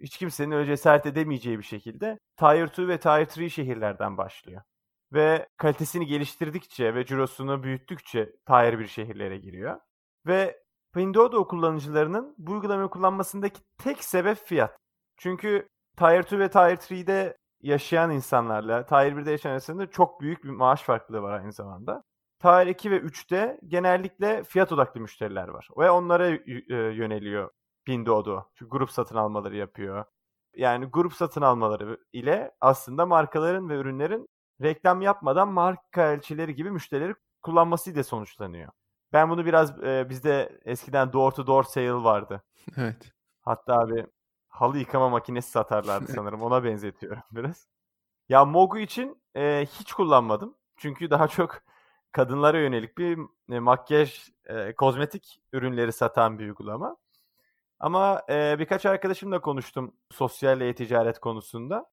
hiç 0.00 0.18
kimsenin 0.18 0.50
öyle 0.50 0.66
cesaret 0.66 1.06
edemeyeceği 1.06 1.58
bir 1.58 1.64
şekilde 1.64 2.18
Tier 2.36 2.66
2 2.66 2.88
ve 2.88 3.00
Tier 3.00 3.26
3 3.38 3.54
şehirlerden 3.54 4.16
başlıyor. 4.16 4.62
Ve 5.12 5.48
kalitesini 5.56 6.06
geliştirdikçe 6.06 6.94
ve 6.94 7.06
cirosunu 7.06 7.62
büyüttükçe 7.62 8.32
Tier 8.46 8.78
1 8.78 8.86
şehirlere 8.86 9.38
giriyor. 9.38 9.80
Ve 10.26 10.62
Pinduoduo 10.94 11.48
kullanıcılarının 11.48 12.34
bu 12.38 12.52
uygulamayı 12.52 12.88
kullanmasındaki 12.88 13.60
tek 13.78 14.04
sebep 14.04 14.38
fiyat. 14.38 14.76
Çünkü 15.16 15.68
Tier 15.98 16.20
2 16.20 16.38
ve 16.38 16.50
Tier 16.50 16.76
3'de 16.76 17.36
yaşayan 17.62 18.10
insanlarla 18.10 18.86
Tier 18.86 19.12
1'de 19.12 19.30
yaşayan 19.30 19.50
arasında 19.50 19.90
çok 19.90 20.20
büyük 20.20 20.44
bir 20.44 20.50
maaş 20.50 20.82
farklılığı 20.82 21.22
var 21.22 21.40
aynı 21.40 21.52
zamanda. 21.52 22.02
Tier 22.42 22.66
2 22.66 22.90
ve 22.90 22.96
3'te 22.96 23.60
genellikle 23.66 24.44
fiyat 24.44 24.72
odaklı 24.72 25.00
müşteriler 25.00 25.48
var. 25.48 25.68
Ve 25.78 25.90
onlara 25.90 26.28
e, 26.30 26.40
yöneliyor 26.74 27.50
Pinduoduo. 27.84 28.44
Çünkü 28.54 28.70
grup 28.70 28.90
satın 28.90 29.16
almaları 29.16 29.56
yapıyor. 29.56 30.04
Yani 30.56 30.84
grup 30.84 31.12
satın 31.12 31.42
almaları 31.42 31.98
ile 32.12 32.50
aslında 32.60 33.06
markaların 33.06 33.68
ve 33.68 33.74
ürünlerin 33.74 34.26
reklam 34.62 35.02
yapmadan 35.02 35.48
marka 35.48 36.12
elçileri 36.12 36.54
gibi 36.54 36.70
müşterileri 36.70 37.14
kullanmasıyla 37.42 38.04
sonuçlanıyor. 38.04 38.72
Ben 39.12 39.30
bunu 39.30 39.46
biraz 39.46 39.82
e, 39.84 40.06
bizde 40.08 40.60
eskiden 40.64 41.12
door 41.12 41.32
to 41.32 41.46
door 41.46 41.64
sale 41.64 41.92
vardı. 41.92 42.42
Evet. 42.76 43.12
Hatta 43.40 43.88
bir 43.88 44.06
halı 44.48 44.78
yıkama 44.78 45.08
makinesi 45.08 45.50
satarlardı 45.50 46.12
sanırım. 46.14 46.42
Ona 46.42 46.64
benzetiyorum 46.64 47.22
biraz. 47.32 47.68
Ya 48.28 48.44
Mogu 48.44 48.78
için 48.78 49.22
e, 49.36 49.66
hiç 49.66 49.92
kullanmadım. 49.92 50.56
Çünkü 50.76 51.10
daha 51.10 51.28
çok 51.28 51.62
kadınlara 52.12 52.58
yönelik 52.58 52.98
bir 52.98 53.18
e, 53.50 53.60
makyaj, 53.60 54.28
e, 54.46 54.74
kozmetik 54.74 55.42
ürünleri 55.52 55.92
satan 55.92 56.38
bir 56.38 56.44
uygulama. 56.44 56.96
Ama 57.80 58.22
e, 58.30 58.58
birkaç 58.58 58.86
arkadaşımla 58.86 59.40
konuştum 59.40 59.94
sosyal 60.10 60.60
e-ticaret 60.60 61.18
konusunda. 61.18 61.86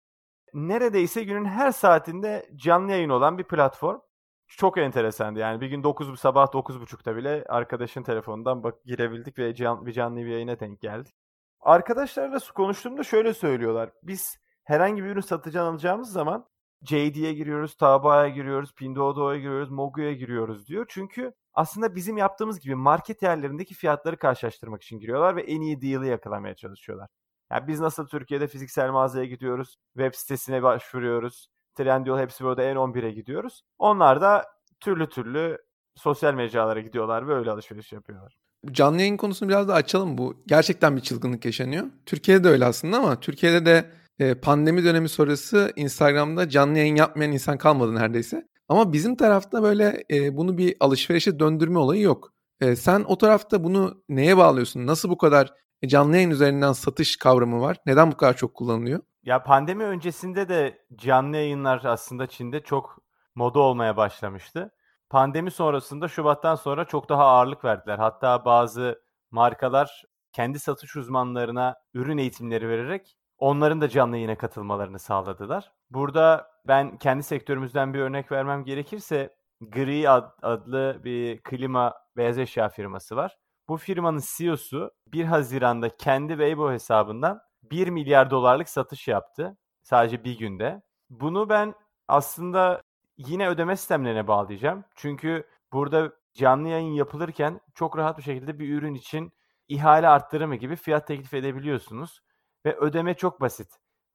Neredeyse 0.53 1.23
günün 1.23 1.45
her 1.45 1.71
saatinde 1.71 2.49
canlı 2.55 2.91
yayın 2.91 3.09
olan 3.09 3.37
bir 3.37 3.43
platform. 3.43 3.99
Çok 4.47 4.77
enteresandı 4.77 5.39
yani 5.39 5.61
bir 5.61 5.67
gün 5.67 5.83
9 5.83 6.19
sabah 6.19 6.45
9.30'da 6.45 7.15
bile 7.15 7.45
arkadaşın 7.49 8.03
telefonundan 8.03 8.63
bak 8.63 8.83
girebildik 8.85 9.39
ve 9.39 9.55
can, 9.55 9.85
bir 9.85 9.91
canlı 9.91 10.17
bir 10.17 10.27
yayına 10.27 10.59
denk 10.59 10.81
geldik. 10.81 11.15
Arkadaşlarla 11.59 12.39
konuştuğumda 12.55 13.03
şöyle 13.03 13.33
söylüyorlar. 13.33 13.89
Biz 14.03 14.37
herhangi 14.63 15.03
bir 15.03 15.09
ürün 15.09 15.21
satıcı 15.21 15.61
alacağımız 15.61 16.11
zaman 16.11 16.45
JD'ye 16.81 17.33
giriyoruz, 17.33 17.77
Tabaa'ya 17.77 18.29
giriyoruz, 18.29 18.75
Pinduoduo'ya 18.75 19.39
giriyoruz, 19.39 19.69
Mogu'ya 19.69 20.13
giriyoruz 20.13 20.67
diyor. 20.67 20.85
Çünkü 20.89 21.33
aslında 21.53 21.95
bizim 21.95 22.17
yaptığımız 22.17 22.59
gibi 22.59 22.75
market 22.75 23.21
yerlerindeki 23.21 23.73
fiyatları 23.73 24.17
karşılaştırmak 24.17 24.83
için 24.83 24.99
giriyorlar 24.99 25.35
ve 25.35 25.41
en 25.41 25.61
iyi 25.61 25.81
deal'ı 25.81 26.05
yakalamaya 26.05 26.55
çalışıyorlar. 26.55 27.07
Yani 27.51 27.67
biz 27.67 27.79
nasıl 27.79 28.07
Türkiye'de 28.07 28.47
fiziksel 28.47 28.89
mağazaya 28.89 29.25
gidiyoruz, 29.25 29.75
web 29.93 30.13
sitesine 30.13 30.63
başvuruyoruz, 30.63 31.47
Trendyol 31.77 32.19
hepsi 32.19 32.43
burada 32.43 32.63
en 32.63 32.75
11'e 32.75 33.11
gidiyoruz. 33.11 33.61
Onlar 33.79 34.21
da 34.21 34.45
türlü 34.79 35.09
türlü 35.09 35.57
sosyal 35.95 36.33
mecralara 36.33 36.79
gidiyorlar 36.79 37.27
ve 37.27 37.33
öyle 37.33 37.51
alışveriş 37.51 37.91
yapıyorlar. 37.91 38.37
Canlı 38.71 38.99
yayın 38.99 39.17
konusunu 39.17 39.49
biraz 39.49 39.67
da 39.67 39.73
açalım. 39.73 40.17
Bu 40.17 40.43
gerçekten 40.47 40.95
bir 40.95 41.01
çılgınlık 41.01 41.45
yaşanıyor. 41.45 41.85
Türkiye'de 42.05 42.43
de 42.43 42.47
öyle 42.47 42.65
aslında 42.65 42.97
ama 42.97 43.19
Türkiye'de 43.19 43.65
de 43.65 43.91
e, 44.19 44.35
pandemi 44.35 44.83
dönemi 44.83 45.09
sonrası 45.09 45.73
Instagram'da 45.75 46.49
canlı 46.49 46.77
yayın 46.77 46.95
yapmayan 46.95 47.31
insan 47.31 47.57
kalmadı 47.57 47.95
neredeyse. 47.95 48.47
Ama 48.69 48.93
bizim 48.93 49.15
tarafta 49.15 49.63
böyle 49.63 50.03
e, 50.11 50.37
bunu 50.37 50.57
bir 50.57 50.75
alışverişe 50.79 51.39
döndürme 51.39 51.79
olayı 51.79 52.01
yok. 52.01 52.33
E, 52.61 52.75
sen 52.75 53.03
o 53.07 53.17
tarafta 53.17 53.63
bunu 53.63 54.03
neye 54.09 54.37
bağlıyorsun? 54.37 54.87
Nasıl 54.87 55.09
bu 55.09 55.17
kadar 55.17 55.53
canlı 55.85 56.15
yayın 56.15 56.29
üzerinden 56.31 56.71
satış 56.71 57.17
kavramı 57.17 57.61
var? 57.61 57.77
Neden 57.85 58.11
bu 58.11 58.17
kadar 58.17 58.37
çok 58.37 58.53
kullanılıyor? 58.55 58.99
Ya 59.23 59.43
pandemi 59.43 59.83
öncesinde 59.83 60.49
de 60.49 60.85
canlı 60.95 61.37
yayınlar 61.37 61.83
aslında 61.85 62.27
Çin'de 62.27 62.63
çok 62.63 62.97
moda 63.35 63.59
olmaya 63.59 63.97
başlamıştı. 63.97 64.71
Pandemi 65.09 65.51
sonrasında 65.51 66.07
Şubat'tan 66.07 66.55
sonra 66.55 66.85
çok 66.85 67.09
daha 67.09 67.25
ağırlık 67.25 67.65
verdiler. 67.65 67.97
Hatta 67.97 68.45
bazı 68.45 69.01
markalar 69.31 70.03
kendi 70.31 70.59
satış 70.59 70.95
uzmanlarına 70.95 71.75
ürün 71.93 72.17
eğitimleri 72.17 72.69
vererek 72.69 73.17
onların 73.37 73.81
da 73.81 73.89
canlı 73.89 74.15
yayına 74.15 74.37
katılmalarını 74.37 74.99
sağladılar. 74.99 75.71
Burada 75.89 76.51
ben 76.67 76.97
kendi 76.97 77.23
sektörümüzden 77.23 77.93
bir 77.93 77.99
örnek 77.99 78.31
vermem 78.31 78.63
gerekirse 78.65 79.35
Gri 79.61 80.09
ad, 80.09 80.31
adlı 80.41 81.01
bir 81.03 81.43
klima 81.43 81.93
beyaz 82.17 82.37
eşya 82.37 82.69
firması 82.69 83.15
var. 83.15 83.37
Bu 83.69 83.77
firmanın 83.77 84.21
CEO'su 84.37 84.91
1 85.07 85.25
Haziran'da 85.25 85.97
kendi 85.97 86.33
Weibo 86.33 86.71
hesabından 86.71 87.41
1 87.63 87.87
milyar 87.87 88.31
dolarlık 88.31 88.69
satış 88.69 89.07
yaptı. 89.07 89.57
Sadece 89.83 90.23
bir 90.23 90.39
günde. 90.39 90.81
Bunu 91.09 91.49
ben 91.49 91.73
aslında 92.07 92.81
yine 93.17 93.49
ödeme 93.49 93.75
sistemlerine 93.75 94.27
bağlayacağım. 94.27 94.83
Çünkü 94.95 95.47
burada 95.73 96.13
canlı 96.33 96.67
yayın 96.67 96.93
yapılırken 96.93 97.61
çok 97.75 97.97
rahat 97.97 98.17
bir 98.17 98.23
şekilde 98.23 98.59
bir 98.59 98.73
ürün 98.77 98.93
için 98.93 99.33
ihale 99.67 100.07
arttırımı 100.07 100.55
gibi 100.55 100.75
fiyat 100.75 101.07
teklif 101.07 101.33
edebiliyorsunuz. 101.33 102.21
Ve 102.65 102.77
ödeme 102.77 103.13
çok 103.13 103.41
basit. 103.41 103.67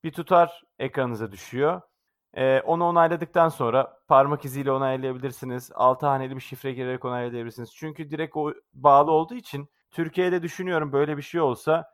Bir 0.05 0.13
tutar 0.13 0.63
ekranınıza 0.79 1.33
düşüyor. 1.33 1.81
Ee, 2.37 2.61
onu 2.61 2.85
onayladıktan 2.85 3.49
sonra 3.49 3.99
parmak 4.09 4.45
iziyle 4.45 4.73
onaylayabilirsiniz. 4.73 5.71
6 5.75 6.07
haneli 6.07 6.37
bir 6.37 6.41
şifre 6.41 6.73
girerek 6.73 7.05
onaylayabilirsiniz. 7.05 7.75
Çünkü 7.75 8.11
direkt 8.11 8.37
o 8.37 8.53
bağlı 8.75 9.11
olduğu 9.11 9.35
için 9.35 9.69
Türkiye'de 9.91 10.43
düşünüyorum 10.43 10.93
böyle 10.93 11.17
bir 11.17 11.23
şey 11.23 11.41
olsa 11.41 11.93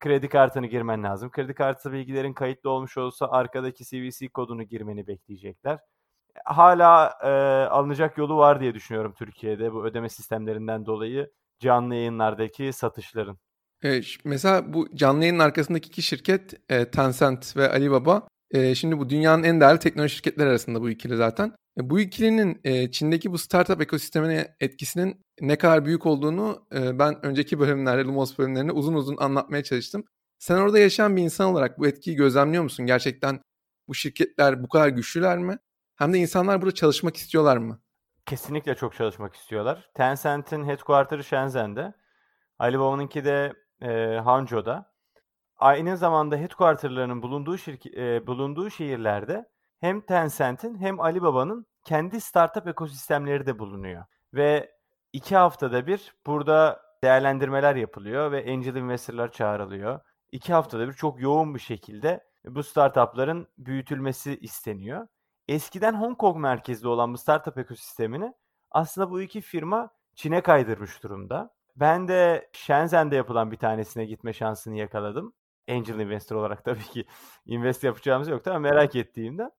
kredi 0.00 0.28
kartını 0.28 0.66
girmen 0.66 1.02
lazım. 1.02 1.30
Kredi 1.30 1.54
kartı 1.54 1.92
bilgilerin 1.92 2.32
kayıtlı 2.32 2.70
olmuş 2.70 2.98
olsa 2.98 3.26
arkadaki 3.30 3.84
CVC 3.84 4.28
kodunu 4.28 4.62
girmeni 4.62 5.06
bekleyecekler. 5.06 5.78
Hala 6.44 7.18
e, 7.22 7.28
alınacak 7.68 8.18
yolu 8.18 8.36
var 8.36 8.60
diye 8.60 8.74
düşünüyorum 8.74 9.14
Türkiye'de 9.18 9.72
bu 9.72 9.84
ödeme 9.84 10.08
sistemlerinden 10.08 10.86
dolayı 10.86 11.30
canlı 11.58 11.94
yayınlardaki 11.94 12.72
satışların. 12.72 13.38
Evet, 13.82 14.06
mesela 14.24 14.72
bu 14.72 14.88
canlı 14.94 15.24
yayının 15.24 15.38
arkasındaki 15.38 15.88
iki 15.88 16.02
şirket 16.02 16.54
e, 16.68 16.90
Tencent 16.90 17.56
ve 17.56 17.70
Alibaba. 17.70 18.28
E, 18.50 18.74
şimdi 18.74 18.98
bu 18.98 19.10
dünyanın 19.10 19.42
en 19.42 19.60
değerli 19.60 19.78
teknoloji 19.78 20.14
şirketleri 20.14 20.48
arasında 20.48 20.80
bu 20.80 20.90
ikili 20.90 21.16
zaten. 21.16 21.52
E, 21.80 21.90
bu 21.90 22.00
ikilinin 22.00 22.60
e, 22.64 22.90
Çin'deki 22.90 23.32
bu 23.32 23.38
startup 23.38 23.80
ekosistemine 23.80 24.56
etkisinin 24.60 25.20
ne 25.40 25.58
kadar 25.58 25.84
büyük 25.84 26.06
olduğunu 26.06 26.66
e, 26.74 26.98
ben 26.98 27.26
önceki 27.26 27.58
bölümlerde, 27.58 28.04
Lumos 28.04 28.38
bölümlerinde 28.38 28.72
uzun 28.72 28.94
uzun 28.94 29.16
anlatmaya 29.16 29.62
çalıştım. 29.62 30.04
Sen 30.38 30.56
orada 30.56 30.78
yaşayan 30.78 31.16
bir 31.16 31.22
insan 31.22 31.50
olarak 31.50 31.78
bu 31.78 31.86
etkiyi 31.86 32.16
gözlemliyor 32.16 32.62
musun? 32.62 32.86
Gerçekten 32.86 33.40
bu 33.88 33.94
şirketler 33.94 34.62
bu 34.62 34.68
kadar 34.68 34.88
güçlüler 34.88 35.38
mi? 35.38 35.58
Hem 35.96 36.12
de 36.12 36.18
insanlar 36.18 36.62
burada 36.62 36.74
çalışmak 36.74 37.16
istiyorlar 37.16 37.56
mı? 37.56 37.80
Kesinlikle 38.26 38.74
çok 38.74 38.94
çalışmak 38.94 39.34
istiyorlar. 39.34 39.90
Tencent'in 39.94 40.64
headquarter'ı 40.64 41.24
Shenzhen'de. 41.24 41.92
Alibaba'nınki 42.58 43.24
de 43.24 43.52
e, 43.82 44.18
Hangzhou'da. 44.18 44.89
Aynı 45.60 45.96
zamanda 45.96 46.36
headquarter'larının 46.36 47.22
bulunduğu 47.22 47.58
şirke, 47.58 47.90
e, 47.96 48.26
bulunduğu 48.26 48.70
şehirlerde 48.70 49.48
hem 49.80 50.00
Tencent'in 50.00 50.78
hem 50.78 51.00
Alibaba'nın 51.00 51.66
kendi 51.84 52.20
startup 52.20 52.66
ekosistemleri 52.66 53.46
de 53.46 53.58
bulunuyor. 53.58 54.04
Ve 54.34 54.72
iki 55.12 55.36
haftada 55.36 55.86
bir 55.86 56.14
burada 56.26 56.82
değerlendirmeler 57.04 57.76
yapılıyor 57.76 58.32
ve 58.32 58.52
angel 58.52 58.74
investorlar 58.74 59.32
çağrılıyor. 59.32 60.00
İki 60.32 60.52
haftada 60.52 60.88
bir 60.88 60.92
çok 60.92 61.20
yoğun 61.20 61.54
bir 61.54 61.60
şekilde 61.60 62.24
bu 62.44 62.62
startupların 62.62 63.48
büyütülmesi 63.58 64.38
isteniyor. 64.38 65.06
Eskiden 65.48 65.94
Hong 65.94 66.18
Kong 66.18 66.36
merkezli 66.36 66.88
olan 66.88 67.12
bu 67.12 67.18
startup 67.18 67.58
ekosistemini 67.58 68.34
aslında 68.70 69.10
bu 69.10 69.20
iki 69.22 69.40
firma 69.40 69.90
Çin'e 70.14 70.40
kaydırmış 70.40 71.02
durumda. 71.02 71.50
Ben 71.76 72.08
de 72.08 72.50
Shenzhen'de 72.52 73.16
yapılan 73.16 73.50
bir 73.50 73.56
tanesine 73.56 74.04
gitme 74.04 74.32
şansını 74.32 74.76
yakaladım. 74.76 75.32
Angel 75.70 75.98
Investor 75.98 76.36
olarak 76.36 76.64
tabii 76.64 76.82
ki 76.82 77.04
invest 77.46 77.84
yapacağımız 77.84 78.28
yoktu 78.28 78.50
ama 78.50 78.58
merak 78.58 78.96
ettiğimde 78.96 79.50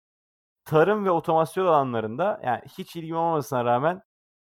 tarım 0.65 1.06
ve 1.06 1.12
otomasyon 1.12 1.65
alanlarında 1.65 2.41
yani 2.43 2.62
hiç 2.78 2.95
ilgim 2.95 3.15
olmamasına 3.15 3.65
rağmen 3.65 4.02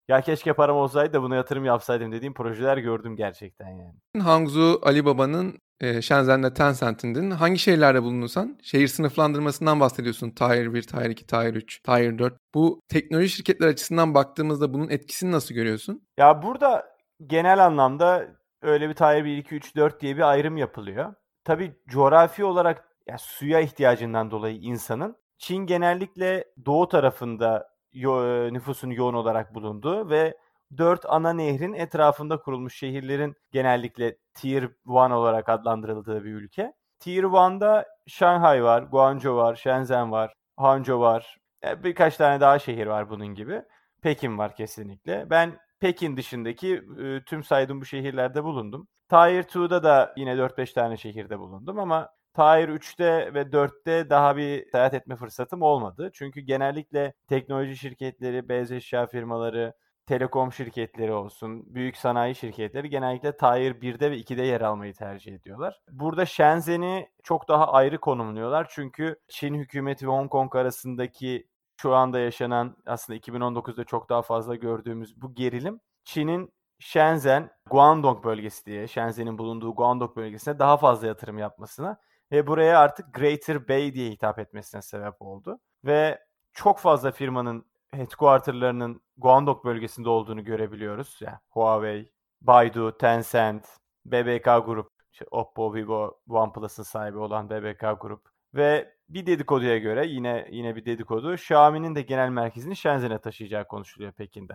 ya 0.07 0.21
keşke 0.21 0.53
param 0.53 0.77
olsaydı 0.77 1.13
da 1.13 1.21
buna 1.21 1.35
yatırım 1.35 1.65
yapsaydım 1.65 2.11
dediğim 2.11 2.33
projeler 2.33 2.77
gördüm 2.77 3.15
gerçekten 3.15 3.69
yani. 3.69 4.23
Hangzhou 4.23 4.79
Alibaba'nın 4.83 5.59
e, 5.79 6.01
Shenzhen'de 6.01 6.53
Tencent'in 6.53 7.31
hangi 7.31 7.59
şehirlerde 7.59 8.03
bulunursan 8.03 8.57
şehir 8.63 8.87
sınıflandırmasından 8.87 9.79
bahsediyorsun. 9.79 10.29
Tier 10.29 10.73
1, 10.73 10.81
Tier 10.81 11.09
2, 11.09 11.27
Tier 11.27 11.53
3, 11.53 11.81
Tier 11.81 12.19
4. 12.19 12.37
Bu 12.55 12.79
teknoloji 12.89 13.29
şirketler 13.29 13.67
açısından 13.67 14.13
baktığımızda 14.13 14.73
bunun 14.73 14.89
etkisini 14.89 15.31
nasıl 15.31 15.55
görüyorsun? 15.55 16.07
Ya 16.17 16.43
burada 16.43 16.85
genel 17.27 17.65
anlamda 17.65 18.27
öyle 18.61 18.89
bir 18.89 18.93
Tier 18.93 19.25
1, 19.25 19.37
2, 19.37 19.55
3, 19.55 19.75
4 19.75 20.01
diye 20.01 20.17
bir 20.17 20.29
ayrım 20.29 20.57
yapılıyor. 20.57 21.13
Tabii 21.43 21.75
coğrafi 21.87 22.45
olarak 22.45 22.87
ya 23.07 23.17
suya 23.17 23.59
ihtiyacından 23.59 24.31
dolayı 24.31 24.55
insanın 24.57 25.17
Çin 25.37 25.57
genellikle 25.65 26.45
doğu 26.65 26.87
tarafında 26.87 27.69
yo- 27.93 28.25
e, 28.47 28.53
nüfusun 28.53 28.89
yoğun 28.89 29.13
olarak 29.13 29.55
bulunduğu 29.55 30.09
ve 30.09 30.37
dört 30.77 31.05
ana 31.09 31.33
nehrin 31.33 31.73
etrafında 31.73 32.37
kurulmuş 32.39 32.77
şehirlerin 32.77 33.35
genellikle 33.51 34.17
Tier 34.33 34.63
1 34.85 35.11
olarak 35.11 35.49
adlandırıldığı 35.49 36.23
bir 36.23 36.33
ülke. 36.33 36.73
Tier 36.99 37.23
1'da 37.23 37.85
Shanghai 38.07 38.63
var, 38.63 38.81
Guangzhou 38.83 39.35
var, 39.37 39.55
Shenzhen 39.55 40.11
var, 40.11 40.33
Hangzhou 40.57 40.99
var. 40.99 41.37
E, 41.63 41.83
birkaç 41.83 42.17
tane 42.17 42.41
daha 42.41 42.59
şehir 42.59 42.87
var 42.87 43.09
bunun 43.09 43.27
gibi. 43.27 43.61
Pekin 44.01 44.37
var 44.37 44.55
kesinlikle. 44.55 45.29
Ben 45.29 45.59
Pekin 45.81 46.17
dışındaki 46.17 46.83
e, 47.03 47.23
tüm 47.23 47.43
saydığım 47.43 47.81
bu 47.81 47.85
şehirlerde 47.85 48.43
bulundum. 48.43 48.87
Tier 49.09 49.43
2'da 49.43 49.83
da 49.83 50.13
yine 50.17 50.37
4-5 50.37 50.73
tane 50.73 50.97
şehirde 50.97 51.39
bulundum 51.39 51.79
ama 51.79 52.09
Tier 52.35 52.69
3'te 52.69 53.33
ve 53.33 53.41
4'te 53.41 54.09
daha 54.09 54.37
bir 54.37 54.69
seyahat 54.71 54.93
etme 54.93 55.15
fırsatım 55.15 55.61
olmadı. 55.61 56.09
Çünkü 56.13 56.41
genellikle 56.41 57.13
teknoloji 57.27 57.77
şirketleri, 57.77 58.49
beyaz 58.49 58.71
eşya 58.71 59.07
firmaları, 59.07 59.73
telekom 60.05 60.53
şirketleri 60.53 61.11
olsun, 61.11 61.75
büyük 61.75 61.97
sanayi 61.97 62.35
şirketleri 62.35 62.89
genellikle 62.89 63.37
Tier 63.37 63.71
1'de 63.71 64.11
ve 64.11 64.17
2'de 64.17 64.43
yer 64.43 64.61
almayı 64.61 64.93
tercih 64.93 65.33
ediyorlar. 65.33 65.81
Burada 65.91 66.25
Shenzhen'i 66.25 67.09
çok 67.23 67.47
daha 67.47 67.71
ayrı 67.71 67.97
konumluyorlar. 67.97 68.67
Çünkü 68.69 69.15
Çin 69.27 69.55
hükümeti 69.55 70.07
ve 70.07 70.11
Hong 70.11 70.29
Kong 70.31 70.55
arasındaki 70.55 71.47
şu 71.81 71.95
anda 71.95 72.19
yaşanan 72.19 72.77
aslında 72.85 73.19
2019'da 73.19 73.83
çok 73.83 74.09
daha 74.09 74.21
fazla 74.21 74.55
gördüğümüz 74.55 75.21
bu 75.21 75.35
gerilim 75.35 75.79
Çin'in 76.03 76.53
Shenzhen, 76.79 77.49
Guangdong 77.69 78.23
bölgesi 78.23 78.65
diye, 78.65 78.87
Shenzhen'in 78.87 79.37
bulunduğu 79.37 79.75
Guangdong 79.75 80.15
bölgesine 80.15 80.59
daha 80.59 80.77
fazla 80.77 81.07
yatırım 81.07 81.37
yapmasına 81.37 81.97
ve 82.31 82.47
buraya 82.47 82.79
artık 82.79 83.13
Greater 83.13 83.67
Bay 83.67 83.93
diye 83.93 84.11
hitap 84.11 84.39
etmesine 84.39 84.81
sebep 84.81 85.21
oldu. 85.21 85.59
Ve 85.85 86.19
çok 86.53 86.79
fazla 86.79 87.11
firmanın 87.11 87.65
headquarterlarının 87.93 89.01
Guangdong 89.17 89.65
bölgesinde 89.65 90.09
olduğunu 90.09 90.43
görebiliyoruz. 90.43 91.17
Yani 91.21 91.37
Huawei, 91.49 92.11
Baidu, 92.41 92.97
Tencent, 92.97 93.67
BBK 94.05 94.45
Grup, 94.65 94.89
işte 95.11 95.25
Oppo, 95.31 95.73
Vivo, 95.73 96.19
OnePlus'ın 96.29 96.83
sahibi 96.83 97.17
olan 97.17 97.49
BBK 97.49 98.01
Grup 98.01 98.29
ve 98.53 98.93
bir 99.13 99.25
dedikoduya 99.25 99.77
göre 99.77 100.07
yine 100.07 100.47
yine 100.51 100.75
bir 100.75 100.85
dedikodu 100.85 101.33
Xiaomi'nin 101.33 101.95
de 101.95 102.01
genel 102.01 102.29
merkezini 102.29 102.75
Shenzhen'e 102.75 103.21
taşıyacağı 103.21 103.67
konuşuluyor 103.67 104.11
Pekin'de. 104.11 104.53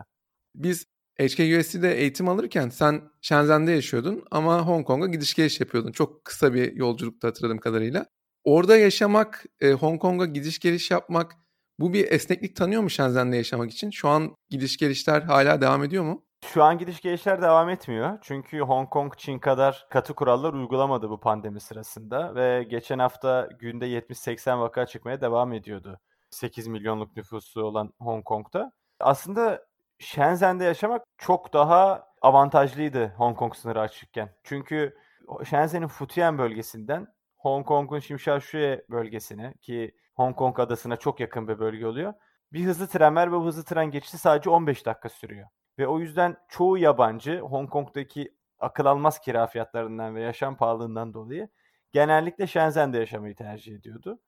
Biz 0.55 0.87
HKUSC'de 1.21 1.99
eğitim 1.99 2.29
alırken 2.29 2.69
sen 2.69 3.03
Shenzhen'de 3.21 3.73
yaşıyordun 3.73 4.25
ama 4.31 4.66
Hong 4.66 4.87
Kong'a 4.87 5.07
gidiş 5.07 5.35
geliş 5.35 5.61
yapıyordun. 5.61 5.92
Çok 5.92 6.25
kısa 6.25 6.55
bir 6.55 6.73
yolculukta 6.73 7.29
hatırladığım 7.29 7.59
kadarıyla. 7.59 8.07
Orada 8.45 8.77
yaşamak, 8.77 9.45
e, 9.61 9.73
Hong 9.73 10.01
Kong'a 10.01 10.27
gidiş 10.27 10.59
geliş 10.59 10.90
yapmak 10.90 11.33
bu 11.79 11.92
bir 11.92 12.12
esneklik 12.12 12.57
tanıyor 12.57 12.83
mu 12.83 12.90
Shenzhen'de 12.90 13.37
yaşamak 13.37 13.71
için? 13.71 13.90
Şu 13.90 14.09
an 14.09 14.37
gidiş 14.51 14.77
gelişler 14.77 15.23
hala 15.23 15.61
devam 15.61 15.85
ediyor 15.85 16.05
mu? 16.05 16.25
Şu 16.46 16.64
an 16.64 16.78
gidiş 16.78 17.00
gelişler 17.00 17.42
devam 17.42 17.68
etmiyor. 17.68 18.18
Çünkü 18.22 18.61
Hong 18.61 18.90
Kong 18.90 19.12
Çin 19.16 19.38
kadar 19.38 19.87
katı 19.90 20.14
kurallar 20.14 20.52
uygulamadı 20.52 21.11
bu 21.11 21.20
pandemi 21.20 21.61
sırasında 21.61 22.35
ve 22.35 22.62
geçen 22.62 22.98
hafta 22.98 23.48
günde 23.59 23.87
70-80 23.87 24.61
vaka 24.61 24.87
çıkmaya 24.87 25.20
devam 25.20 25.52
ediyordu. 25.52 26.00
8 26.30 26.66
milyonluk 26.66 27.16
nüfusu 27.16 27.62
olan 27.62 27.92
Hong 28.00 28.24
Kong'da. 28.24 28.72
Aslında 29.00 29.66
Shenzhen'de 29.98 30.64
yaşamak 30.64 31.02
çok 31.18 31.52
daha 31.52 32.09
avantajlıydı 32.22 33.06
Hong 33.16 33.37
Kong 33.38 33.54
sınırı 33.54 33.80
açıkken. 33.80 34.35
Çünkü 34.44 34.98
Shenzhen'in 35.44 35.88
Futian 35.88 36.38
bölgesinden 36.38 37.06
Hong 37.37 37.66
Kong'un 37.66 37.98
Şimşaşuye 37.98 38.85
bölgesine 38.90 39.54
ki 39.62 39.96
Hong 40.14 40.37
Kong 40.37 40.61
adasına 40.61 40.96
çok 40.96 41.20
yakın 41.20 41.48
bir 41.48 41.59
bölge 41.59 41.87
oluyor. 41.87 42.14
Bir 42.52 42.64
hızlı 42.64 42.87
tren 42.87 43.16
var 43.16 43.32
ve 43.32 43.37
bu 43.37 43.46
hızlı 43.46 43.64
tren 43.64 43.90
geçişi 43.90 44.18
sadece 44.18 44.50
15 44.50 44.87
dakika 44.87 45.09
sürüyor. 45.09 45.48
Ve 45.78 45.86
o 45.86 46.00
yüzden 46.00 46.36
çoğu 46.48 46.78
yabancı 46.78 47.40
Hong 47.40 47.70
Kong'daki 47.70 48.34
akıl 48.58 48.86
almaz 48.86 49.20
kira 49.20 49.46
fiyatlarından 49.46 50.14
ve 50.14 50.22
yaşam 50.22 50.56
pahalılığından 50.56 51.14
dolayı 51.14 51.48
genellikle 51.92 52.46
Shenzhen'de 52.46 52.98
yaşamayı 52.98 53.34
tercih 53.36 53.74
ediyordu. 53.74 54.18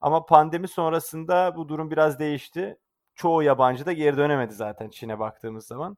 Ama 0.00 0.26
pandemi 0.26 0.68
sonrasında 0.68 1.56
bu 1.56 1.68
durum 1.68 1.90
biraz 1.90 2.18
değişti 2.18 2.76
çoğu 3.14 3.42
yabancı 3.42 3.86
da 3.86 3.92
geri 3.92 4.16
dönemedi 4.16 4.54
zaten 4.54 4.88
Çin'e 4.90 5.18
baktığımız 5.18 5.66
zaman. 5.66 5.96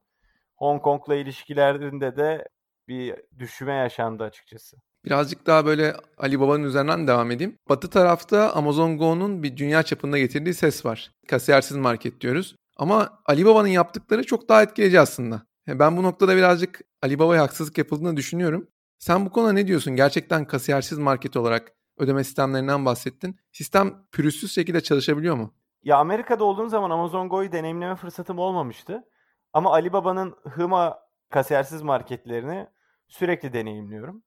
Hong 0.57 0.83
Kong'la 0.83 1.15
ilişkilerinde 1.15 2.17
de 2.17 2.49
bir 2.89 3.17
düşüme 3.39 3.73
yaşandı 3.73 4.25
açıkçası. 4.25 4.77
Birazcık 5.05 5.47
daha 5.47 5.67
böyle 5.67 5.95
Ali 6.19 6.41
Baba'nın 6.41 6.65
üzerinden 6.65 7.07
devam 7.07 7.31
edeyim. 7.31 7.57
Batı 7.69 7.91
tarafta 7.91 8.53
Amazon 8.53 8.99
Go'nun 8.99 9.43
bir 9.43 9.57
dünya 9.57 9.83
çapında 9.83 10.19
getirdiği 10.19 10.55
ses 10.55 10.85
var. 10.87 11.11
Kasiyersiz 11.29 11.77
market 11.77 12.21
diyoruz. 12.21 12.57
Ama 12.81 13.23
Ali 13.27 13.47
Baba'nın 13.47 13.69
yaptıkları 13.69 14.27
çok 14.27 14.49
daha 14.49 14.63
etkileyici 14.63 15.01
aslında. 15.01 15.43
Ben 15.69 15.97
bu 15.97 16.03
noktada 16.03 16.37
birazcık 16.37 16.81
Ali 17.03 17.19
Baba'ya 17.19 17.43
haksızlık 17.43 17.79
yapıldığını 17.79 18.17
düşünüyorum. 18.17 18.69
Sen 18.99 19.27
bu 19.27 19.31
konuda 19.31 19.53
ne 19.53 19.67
diyorsun? 19.67 19.97
Gerçekten 19.97 20.45
kasiyersiz 20.45 20.99
market 20.99 21.37
olarak 21.37 21.73
ödeme 21.99 22.25
sistemlerinden 22.25 22.85
bahsettin. 22.85 23.41
Sistem 23.53 24.07
pürüzsüz 24.13 24.53
şekilde 24.53 24.81
çalışabiliyor 24.81 25.37
mu? 25.37 25.55
Ya 25.83 25.97
Amerika'da 25.97 26.45
olduğum 26.45 26.69
zaman 26.69 26.91
Amazon 26.91 27.29
Go'yu 27.29 27.53
deneyimleme 27.53 27.97
fırsatım 27.97 28.39
olmamıştı. 28.39 29.05
Ama 29.53 29.73
Alibaba'nın 29.73 30.37
Hıma 30.45 30.99
kasiyersiz 31.31 31.83
marketlerini 31.83 32.67
sürekli 33.09 33.53
deneyimliyorum. 33.53 34.23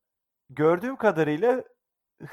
Gördüğüm 0.50 0.96
kadarıyla 0.96 1.64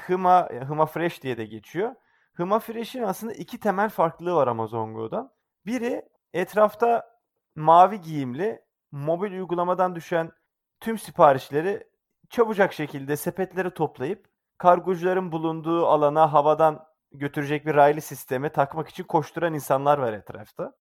Hıma, 0.07 0.49
Hıma 0.67 0.85
Fresh 0.85 1.23
diye 1.23 1.37
de 1.37 1.45
geçiyor. 1.45 1.95
Hıma 2.33 2.59
Fresh'in 2.59 3.03
aslında 3.03 3.33
iki 3.33 3.59
temel 3.59 3.89
farklılığı 3.89 4.35
var 4.35 4.47
Amazon 4.47 4.93
Go'dan. 4.93 5.31
Biri 5.65 6.09
etrafta 6.33 7.19
mavi 7.55 8.01
giyimli 8.01 8.61
mobil 8.91 9.31
uygulamadan 9.31 9.95
düşen 9.95 10.31
tüm 10.79 10.97
siparişleri 10.97 11.87
çabucak 12.29 12.73
şekilde 12.73 13.17
sepetleri 13.17 13.73
toplayıp 13.73 14.25
kargocuların 14.57 15.31
bulunduğu 15.31 15.87
alana 15.87 16.33
havadan 16.33 16.85
götürecek 17.11 17.65
bir 17.65 17.75
raylı 17.75 18.01
sisteme 18.01 18.51
takmak 18.51 18.89
için 18.89 19.03
koşturan 19.03 19.53
insanlar 19.53 19.97
var 19.97 20.13
etrafta. 20.13 20.73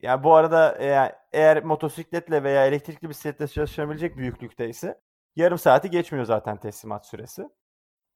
Yani 0.00 0.24
bu 0.24 0.34
arada 0.34 0.76
eğer, 0.78 1.16
eğer 1.32 1.64
motosikletle 1.64 2.42
veya 2.42 2.66
elektrikli 2.66 3.08
bisikletle 3.08 3.48
çalışabilecek 3.48 4.16
büyüklükte 4.16 4.68
ise 4.68 5.00
yarım 5.36 5.58
saati 5.58 5.90
geçmiyor 5.90 6.26
zaten 6.26 6.56
teslimat 6.56 7.06
süresi. 7.06 7.48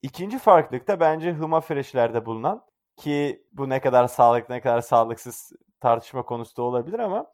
İkinci 0.03 0.39
farklılık 0.39 0.89
da 0.89 1.01
bence 1.01 1.33
Huma 1.33 1.61
Fresh'lerde 1.61 2.27
bulunan 2.27 2.67
ki 2.97 3.47
bu 3.53 3.69
ne 3.69 3.81
kadar 3.81 4.09
sağlıklı 4.09 4.55
ne 4.55 4.61
kadar 4.61 4.81
sağlıksız 4.81 5.53
tartışma 5.81 6.23
konusu 6.23 6.57
da 6.57 6.63
olabilir 6.63 6.99
ama 6.99 7.27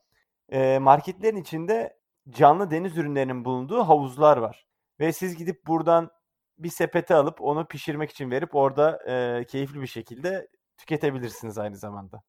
e, 0.49 0.79
marketlerin 0.79 1.37
içinde 1.37 1.97
canlı 2.29 2.71
deniz 2.71 2.97
ürünlerinin 2.99 3.45
bulunduğu 3.45 3.83
havuzlar 3.83 4.37
var. 4.37 4.67
Ve 5.01 5.13
siz 5.13 5.37
gidip 5.37 5.67
buradan 5.67 6.11
bir 6.59 6.69
sepete 6.69 7.15
alıp 7.15 7.41
onu 7.41 7.67
pişirmek 7.67 8.11
için 8.11 8.31
verip 8.31 8.55
orada 8.55 8.99
e, 9.09 9.45
keyifli 9.45 9.81
bir 9.81 9.87
şekilde 9.87 10.49
tüketebilirsiniz 10.77 11.59
aynı 11.59 11.77
zamanda. 11.77 12.23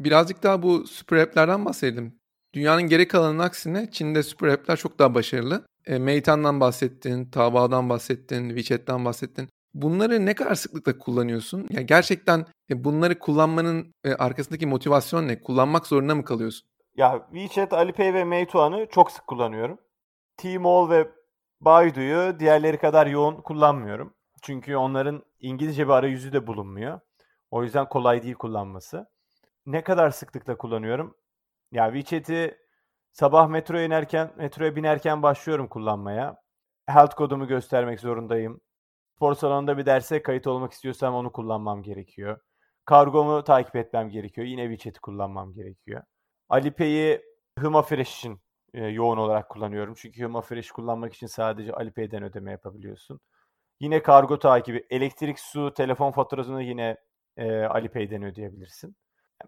Birazcık 0.00 0.42
daha 0.42 0.62
bu 0.62 0.86
süper 0.86 1.18
app'lerden 1.18 1.64
bahsedelim. 1.64 2.20
Dünyanın 2.54 2.82
geri 2.82 3.08
kalanının 3.08 3.42
aksine 3.42 3.90
Çin'de 3.90 4.22
süper 4.22 4.48
app'ler 4.48 4.76
çok 4.76 4.98
daha 4.98 5.14
başarılı. 5.14 5.66
E, 5.86 5.98
Meitan'dan 5.98 6.60
bahsettin, 6.60 7.30
Taobao'dan 7.30 7.88
bahsettin, 7.88 8.48
WeChat'ten 8.48 9.04
bahsettin. 9.04 9.48
Bunları 9.74 10.26
ne 10.26 10.34
kadar 10.34 10.54
sıklıkla 10.54 10.98
kullanıyorsun? 10.98 11.66
Yani 11.70 11.86
gerçekten 11.86 12.46
bunları 12.70 13.18
kullanmanın 13.18 13.94
e, 14.04 14.14
arkasındaki 14.14 14.66
motivasyon 14.66 15.28
ne? 15.28 15.40
Kullanmak 15.40 15.86
zorunda 15.86 16.14
mı 16.14 16.24
kalıyorsun? 16.24 16.68
Ya 16.96 17.26
WeChat, 17.32 17.72
Alipay 17.72 18.14
ve 18.14 18.24
Meituan'ı 18.24 18.86
çok 18.90 19.10
sık 19.10 19.26
kullanıyorum. 19.26 19.78
Tmall 20.36 20.90
ve 20.90 21.08
Baidu'yu 21.60 22.40
diğerleri 22.40 22.78
kadar 22.78 23.06
yoğun 23.06 23.36
kullanmıyorum. 23.36 24.14
Çünkü 24.42 24.76
onların 24.76 25.22
İngilizce 25.40 25.86
bir 25.86 25.92
arayüzü 25.92 26.32
de 26.32 26.46
bulunmuyor. 26.46 27.00
O 27.50 27.62
yüzden 27.62 27.88
kolay 27.88 28.22
değil 28.22 28.34
kullanması. 28.34 29.06
Ne 29.66 29.84
kadar 29.84 30.10
sıklıkla 30.10 30.58
kullanıyorum? 30.58 31.16
Ya 31.72 31.92
WeChat'i 31.92 32.58
sabah 33.12 33.48
metroya 33.48 33.84
inerken, 33.84 34.32
metroya 34.36 34.76
binerken 34.76 35.22
başlıyorum 35.22 35.68
kullanmaya. 35.68 36.42
Health 36.86 37.14
kodumu 37.14 37.46
göstermek 37.46 38.00
zorundayım. 38.00 38.60
Spor 39.18 39.34
salonunda 39.34 39.78
bir 39.78 39.86
derse 39.86 40.22
kayıt 40.22 40.46
olmak 40.46 40.72
istiyorsam 40.72 41.14
onu 41.14 41.32
kullanmam 41.32 41.82
gerekiyor. 41.82 42.40
Kargomu 42.84 43.44
takip 43.44 43.76
etmem 43.76 44.10
gerekiyor. 44.10 44.46
Yine 44.46 44.62
WeChat'i 44.62 45.00
kullanmam 45.00 45.54
gerekiyor. 45.54 46.02
Alipay'i 46.48 47.22
Hıma 47.58 47.82
Fresh 47.82 48.18
için 48.18 48.40
e, 48.74 48.86
yoğun 48.86 49.16
olarak 49.16 49.48
kullanıyorum. 49.48 49.94
Çünkü 49.96 50.24
Huma 50.24 50.40
Fresh 50.40 50.70
kullanmak 50.70 51.14
için 51.14 51.26
sadece 51.26 51.72
Alipay'den 51.72 52.22
ödeme 52.22 52.50
yapabiliyorsun. 52.50 53.20
Yine 53.80 54.02
kargo 54.02 54.38
takibi, 54.38 54.86
elektrik, 54.90 55.38
su, 55.40 55.74
telefon 55.74 56.10
faturasını 56.10 56.62
yine 56.62 56.96
e, 57.36 57.62
Alipay'den 57.62 58.22
ödeyebilirsin. 58.22 58.96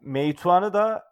Meituan'ı 0.00 0.72
da 0.72 1.04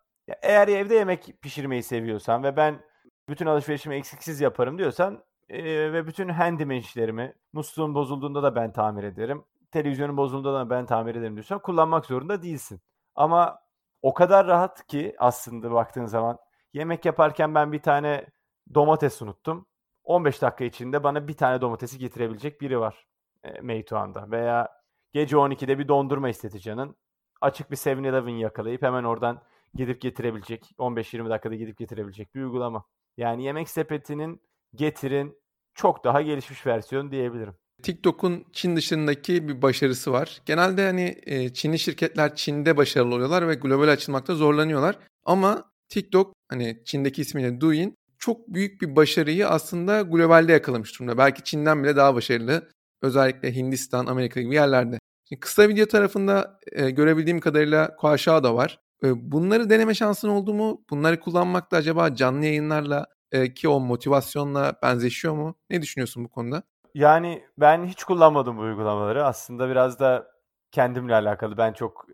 eğer 0.43 0.69
evde 0.69 0.95
yemek 0.95 1.35
pişirmeyi 1.43 1.83
seviyorsan 1.83 2.43
ve 2.43 2.57
ben 2.57 2.81
bütün 3.29 3.47
alışverişimi 3.47 3.95
eksiksiz 3.95 4.41
yaparım 4.41 4.79
diyorsan 4.79 5.25
ve 5.51 6.07
bütün 6.07 6.29
handyman 6.29 6.77
işlerimi 6.77 7.35
musluğun 7.53 7.95
bozulduğunda 7.95 8.43
da 8.43 8.57
ben 8.57 8.73
tamir 8.73 9.05
ederim. 9.05 9.45
Televizyonun 9.71 10.17
bozulduğunda 10.17 10.55
da 10.55 10.71
ben 10.71 10.87
tamir 10.87 11.15
ederim 11.15 11.35
diyorsan 11.35 11.59
kullanmak 11.59 12.07
zorunda 12.07 12.43
değilsin. 12.43 12.81
Ama 13.15 13.59
o 14.03 14.15
kadar 14.15 14.47
rahat 14.47 14.87
ki 14.87 15.17
aslında 15.19 15.71
baktığın 15.71 16.07
zaman 16.07 16.39
Yemek 16.73 17.05
yaparken 17.05 17.55
ben 17.55 17.73
bir 17.73 17.83
tane 17.83 18.27
domates 18.75 19.23
unuttum. 19.23 19.67
15 20.05 20.43
dakika 20.43 20.65
içinde 20.65 21.05
bana 21.05 21.29
bir 21.29 21.37
tane 21.37 21.61
domatesi 21.61 21.99
getirebilecek 21.99 22.61
biri 22.61 22.81
var 22.81 23.07
e, 23.45 23.61
Meituan'da. 23.61 24.31
Veya 24.31 24.69
gece 25.13 25.37
12'de 25.37 25.79
bir 25.79 25.89
dondurma 25.89 26.29
istedi 26.29 26.61
canın. 26.61 26.97
Açık 27.41 27.71
bir 27.71 27.77
7-Eleven 27.77 28.39
yakalayıp 28.39 28.83
hemen 28.83 29.05
oradan 29.05 29.43
gidip 29.75 30.01
getirebilecek, 30.01 30.75
15-20 30.79 31.31
dakikada 31.31 31.55
gidip 31.55 31.79
getirebilecek 31.79 32.35
bir 32.35 32.43
uygulama. 32.43 32.85
Yani 33.17 33.45
yemek 33.45 33.71
sepetinin 33.71 34.41
getirin 34.75 35.37
çok 35.75 36.05
daha 36.05 36.23
gelişmiş 36.23 36.67
versiyon 36.67 37.11
diyebilirim. 37.11 37.55
TikTok'un 37.83 38.45
Çin 38.53 38.77
dışındaki 38.77 39.49
bir 39.49 39.63
başarısı 39.63 40.13
var. 40.13 40.43
Genelde 40.47 40.87
hani 40.87 41.19
e, 41.23 41.53
Çinli 41.53 41.79
şirketler 41.79 42.35
Çin'de 42.35 42.77
başarılı 42.77 43.15
oluyorlar 43.15 43.49
ve 43.49 43.55
global 43.55 43.89
açılmakta 43.89 44.35
zorlanıyorlar. 44.35 44.99
Ama 45.25 45.71
TikTok 45.89 46.33
hani 46.49 46.83
Çin'deki 46.85 47.23
ismiyle 47.23 47.61
Douyin 47.61 47.95
çok 48.19 48.49
büyük 48.49 48.83
bir 48.83 48.97
başarıyı 48.97 49.49
aslında 49.49 50.03
globalde 50.03 50.53
yakalamış 50.53 50.95
durumda. 50.95 51.19
Belki 51.19 51.45
Çin'den 51.45 51.85
bile 51.85 51.97
daha 51.97 52.15
başarılı. 52.15 52.69
Özellikle 53.03 53.57
Hindistan, 53.57 54.07
Amerika 54.07 54.41
gibi 54.41 54.55
yerlerde. 54.55 54.99
Şimdi 55.29 55.41
kısa 55.41 55.69
video 55.69 55.87
tarafında 55.87 56.61
e, 56.73 56.91
görebildiğim 56.91 57.41
kadarıyla 57.41 57.97
Kuaşa 57.97 58.45
da 58.45 58.55
var. 58.55 58.81
E, 59.05 59.33
bunları 59.33 59.71
deneme 59.71 59.95
şansın 59.95 60.29
oldu 60.29 60.55
mu? 60.55 60.85
Bunları 60.91 61.21
kullanmakta 61.21 61.77
acaba 61.77 62.15
canlı 62.15 62.45
yayınlarla 62.45 63.07
e, 63.33 63.55
ki 63.55 63.69
o 63.69 63.81
motivasyonla 63.81 64.75
benzeşiyor 64.83 65.35
mu? 65.35 65.55
Ne 65.71 65.83
düşünüyorsun 65.83 66.25
bu 66.25 66.29
konuda? 66.29 66.63
Yani 66.95 67.45
ben 67.59 67.85
hiç 67.85 68.05
kullanmadım 68.05 68.57
bu 68.59 68.61
uygulamaları. 68.63 69.25
Aslında 69.27 69.69
biraz 69.71 70.01
da 70.01 70.31
kendimle 70.73 71.15
alakalı. 71.15 71.57
Ben 71.57 71.73
çok 71.73 72.07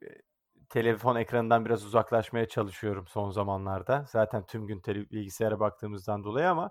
telefon 0.71 1.17
ekranından 1.17 1.65
biraz 1.65 1.85
uzaklaşmaya 1.85 2.49
çalışıyorum 2.49 3.07
son 3.09 3.31
zamanlarda. 3.31 4.05
Zaten 4.09 4.47
tüm 4.47 4.67
gün 4.67 4.81
tele- 4.81 5.11
bilgisayara 5.11 5.61
baktığımızdan 5.61 6.25
dolayı 6.25 6.51
ama 6.51 6.71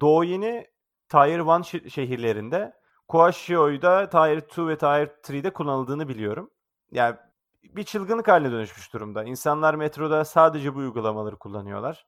Douyin'i 0.00 0.66
Tier 1.08 1.40
1 1.40 1.44
şi- 1.44 1.90
şehirlerinde, 1.90 2.72
Kuashio'yu 3.08 3.82
da 3.82 4.08
Tier 4.08 4.36
2 4.36 4.68
ve 4.68 4.78
Tier 4.78 5.06
3'de 5.22 5.50
kullanıldığını 5.52 6.08
biliyorum. 6.08 6.50
Yani 6.92 7.16
bir 7.64 7.84
çılgınlık 7.84 8.28
haline 8.28 8.52
dönüşmüş 8.52 8.92
durumda. 8.92 9.24
İnsanlar 9.24 9.74
metroda 9.74 10.24
sadece 10.24 10.74
bu 10.74 10.78
uygulamaları 10.78 11.36
kullanıyorlar. 11.38 12.06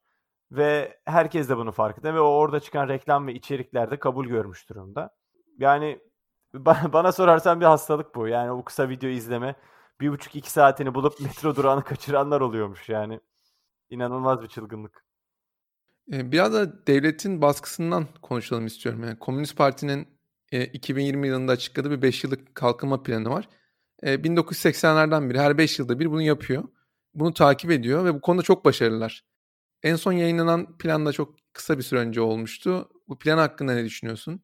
Ve 0.56 0.98
herkes 1.04 1.48
de 1.48 1.56
bunu 1.56 1.72
farkında 1.72 2.14
ve 2.14 2.20
o 2.20 2.26
orada 2.26 2.60
çıkan 2.60 2.88
reklam 2.88 3.26
ve 3.26 3.34
içerikler 3.34 3.90
de 3.90 3.98
kabul 3.98 4.26
görmüş 4.26 4.68
durumda. 4.68 5.10
Yani 5.58 6.00
bana 6.92 7.12
sorarsan 7.12 7.60
bir 7.60 7.66
hastalık 7.66 8.14
bu. 8.14 8.28
Yani 8.28 8.50
o 8.50 8.64
kısa 8.64 8.88
video 8.88 9.08
izleme 9.10 9.54
bir 10.00 10.10
buçuk 10.10 10.36
iki 10.36 10.50
saatini 10.50 10.94
bulup 10.94 11.20
metro 11.20 11.56
durağını 11.56 11.84
kaçıranlar 11.84 12.40
oluyormuş 12.40 12.88
yani. 12.88 13.20
İnanılmaz 13.90 14.42
bir 14.42 14.48
çılgınlık. 14.48 15.04
Biraz 16.08 16.52
da 16.52 16.86
devletin 16.86 17.42
baskısından 17.42 18.06
konuşalım 18.22 18.66
istiyorum. 18.66 19.04
Yani 19.04 19.18
Komünist 19.18 19.56
Parti'nin 19.56 20.08
2020 20.52 21.28
yılında 21.28 21.52
açıkladığı 21.52 21.90
bir 21.90 22.02
5 22.02 22.24
yıllık 22.24 22.54
kalkınma 22.54 23.02
planı 23.02 23.30
var. 23.30 23.48
1980'lerden 24.02 25.30
beri 25.30 25.40
her 25.40 25.58
5 25.58 25.78
yılda 25.78 25.98
bir 25.98 26.10
bunu 26.10 26.22
yapıyor. 26.22 26.64
Bunu 27.14 27.34
takip 27.34 27.70
ediyor 27.70 28.04
ve 28.04 28.14
bu 28.14 28.20
konuda 28.20 28.42
çok 28.42 28.64
başarılılar. 28.64 29.24
En 29.84 29.96
son 29.96 30.12
yayınlanan 30.12 30.78
plan 30.78 31.06
da 31.06 31.12
çok 31.12 31.34
kısa 31.52 31.78
bir 31.78 31.82
süre 31.82 32.00
önce 32.00 32.20
olmuştu. 32.20 32.88
Bu 33.08 33.18
plan 33.18 33.38
hakkında 33.38 33.74
ne 33.74 33.84
düşünüyorsun? 33.84 34.42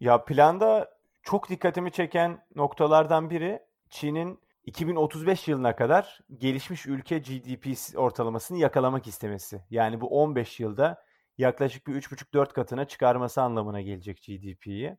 Ya 0.00 0.24
planda 0.24 0.90
çok 1.22 1.48
dikkatimi 1.48 1.92
çeken 1.92 2.46
noktalardan 2.54 3.30
biri 3.30 3.60
Çin'in 3.90 4.40
2035 4.64 5.48
yılına 5.48 5.76
kadar 5.76 6.20
gelişmiş 6.38 6.86
ülke 6.86 7.18
GDP 7.18 7.66
ortalamasını 7.96 8.58
yakalamak 8.58 9.06
istemesi. 9.06 9.62
Yani 9.70 10.00
bu 10.00 10.06
15 10.22 10.60
yılda 10.60 11.04
yaklaşık 11.38 11.86
bir 11.86 11.94
3,5-4 11.94 12.52
katına 12.52 12.84
çıkarması 12.84 13.42
anlamına 13.42 13.80
gelecek 13.80 14.22
GDP'yi. 14.26 14.98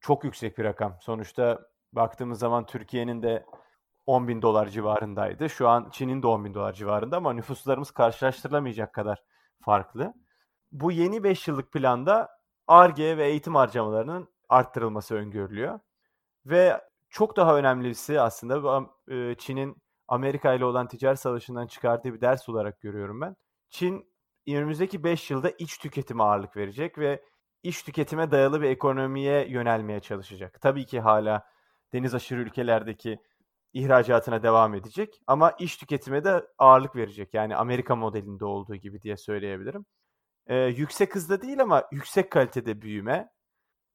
Çok 0.00 0.24
yüksek 0.24 0.58
bir 0.58 0.64
rakam. 0.64 0.98
Sonuçta 1.00 1.60
baktığımız 1.92 2.38
zaman 2.38 2.66
Türkiye'nin 2.66 3.22
de 3.22 3.44
10 4.06 4.28
bin 4.28 4.42
dolar 4.42 4.68
civarındaydı. 4.68 5.50
Şu 5.50 5.68
an 5.68 5.88
Çin'in 5.92 6.22
de 6.22 6.26
10 6.26 6.44
bin 6.44 6.54
dolar 6.54 6.72
civarında 6.72 7.16
ama 7.16 7.32
nüfuslarımız 7.32 7.90
karşılaştırılamayacak 7.90 8.92
kadar 8.92 9.22
farklı. 9.60 10.14
Bu 10.72 10.92
yeni 10.92 11.24
5 11.24 11.48
yıllık 11.48 11.72
planda 11.72 12.28
ARGE 12.66 13.16
ve 13.16 13.26
eğitim 13.26 13.54
harcamalarının 13.54 14.28
arttırılması 14.48 15.14
öngörülüyor. 15.14 15.80
Ve 16.46 16.80
çok 17.08 17.36
daha 17.36 17.56
önemlisi 17.56 18.20
aslında 18.20 18.86
e, 19.08 19.34
Çin'in 19.34 19.82
Amerika 20.08 20.54
ile 20.54 20.64
olan 20.64 20.88
ticaret 20.88 21.20
savaşından 21.20 21.66
çıkardığı 21.66 22.14
bir 22.14 22.20
ders 22.20 22.48
olarak 22.48 22.80
görüyorum 22.80 23.20
ben. 23.20 23.36
Çin 23.70 24.14
önümüzdeki 24.48 25.04
5 25.04 25.30
yılda 25.30 25.50
iç 25.50 25.78
tüketime 25.78 26.22
ağırlık 26.22 26.56
verecek 26.56 26.98
ve 26.98 27.22
iç 27.62 27.82
tüketime 27.82 28.30
dayalı 28.30 28.62
bir 28.62 28.70
ekonomiye 28.70 29.48
yönelmeye 29.48 30.00
çalışacak. 30.00 30.60
Tabii 30.60 30.86
ki 30.86 31.00
hala 31.00 31.46
deniz 31.92 32.14
aşırı 32.14 32.40
ülkelerdeki 32.40 33.18
ihracatına 33.74 34.42
devam 34.42 34.74
edecek 34.74 35.20
ama 35.26 35.50
iş 35.50 35.76
tüketime 35.76 36.24
de 36.24 36.46
ağırlık 36.58 36.96
verecek. 36.96 37.34
Yani 37.34 37.56
Amerika 37.56 37.96
modelinde 37.96 38.44
olduğu 38.44 38.76
gibi 38.76 39.02
diye 39.02 39.16
söyleyebilirim. 39.16 39.84
Ee, 40.46 40.56
yüksek 40.56 41.14
hızda 41.14 41.42
değil 41.42 41.62
ama 41.62 41.84
yüksek 41.92 42.30
kalitede 42.30 42.82
büyüme, 42.82 43.28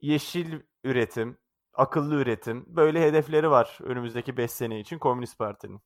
yeşil 0.02 0.60
üretim, 0.84 1.38
akıllı 1.74 2.16
üretim 2.16 2.66
böyle 2.68 3.02
hedefleri 3.02 3.50
var 3.50 3.78
önümüzdeki 3.84 4.38
5 4.38 4.52
sene 4.52 4.80
için 4.80 5.00
Komünist 5.00 5.38
Parti'nin. 5.38 5.80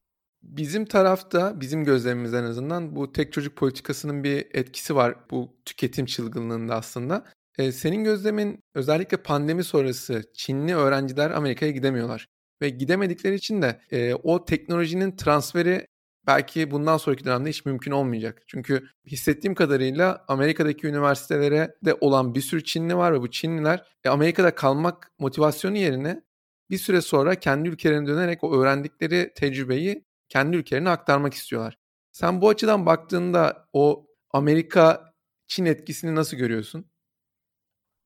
Bizim 0.43 0.85
tarafta, 0.85 1.61
bizim 1.61 1.83
gözlemimiz 1.83 2.33
en 2.33 2.43
azından 2.43 2.95
bu 2.95 3.11
tek 3.11 3.33
çocuk 3.33 3.57
politikasının 3.57 4.23
bir 4.23 4.47
etkisi 4.53 4.95
var 4.95 5.15
bu 5.31 5.57
tüketim 5.65 6.05
çılgınlığında 6.05 6.75
aslında. 6.75 7.25
Ee, 7.57 7.71
senin 7.71 8.03
gözlemin 8.03 8.59
özellikle 8.75 9.17
pandemi 9.17 9.63
sonrası 9.63 10.23
Çinli 10.33 10.75
öğrenciler 10.75 11.31
Amerika'ya 11.31 11.71
gidemiyorlar. 11.71 12.27
Ve 12.61 12.69
gidemedikleri 12.69 13.35
için 13.35 13.61
de 13.61 13.81
e, 13.91 14.13
o 14.13 14.45
teknolojinin 14.45 15.15
transferi 15.15 15.87
belki 16.27 16.71
bundan 16.71 16.97
sonraki 16.97 17.25
dönemde 17.25 17.49
hiç 17.49 17.65
mümkün 17.65 17.91
olmayacak. 17.91 18.41
Çünkü 18.47 18.87
hissettiğim 19.05 19.55
kadarıyla 19.55 20.25
Amerika'daki 20.27 20.87
üniversitelere 20.87 21.75
de 21.85 21.93
olan 22.01 22.35
bir 22.35 22.41
sürü 22.41 22.63
Çinli 22.63 22.97
var 22.97 23.13
ve 23.13 23.21
bu 23.21 23.31
Çinliler 23.31 23.85
e, 24.03 24.09
Amerika'da 24.09 24.55
kalmak 24.55 25.11
motivasyonu 25.19 25.77
yerine 25.77 26.23
bir 26.69 26.77
süre 26.77 27.01
sonra 27.01 27.35
kendi 27.35 27.69
ülkelerine 27.69 28.07
dönerek 28.07 28.43
o 28.43 28.61
öğrendikleri 28.61 29.33
tecrübeyi 29.35 30.05
kendi 30.29 30.57
ülkelerine 30.57 30.89
aktarmak 30.89 31.33
istiyorlar. 31.33 31.77
Sen 32.11 32.41
bu 32.41 32.49
açıdan 32.49 32.85
baktığında 32.85 33.67
o 33.73 34.07
Amerika 34.31 35.13
Çin 35.47 35.65
etkisini 35.65 36.15
nasıl 36.15 36.37
görüyorsun? 36.37 36.85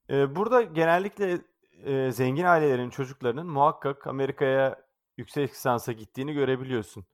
Burada 0.10 0.62
genellikle 0.62 1.40
e, 1.84 2.12
zengin 2.12 2.44
ailelerin 2.44 2.90
çocuklarının 2.90 3.48
muhakkak 3.48 4.08
Amerika'ya 4.08 4.88
yüksek 5.18 5.52
lisansa 5.52 5.92
gittiğini 5.92 6.34
görebiliyorsun. 6.34 7.06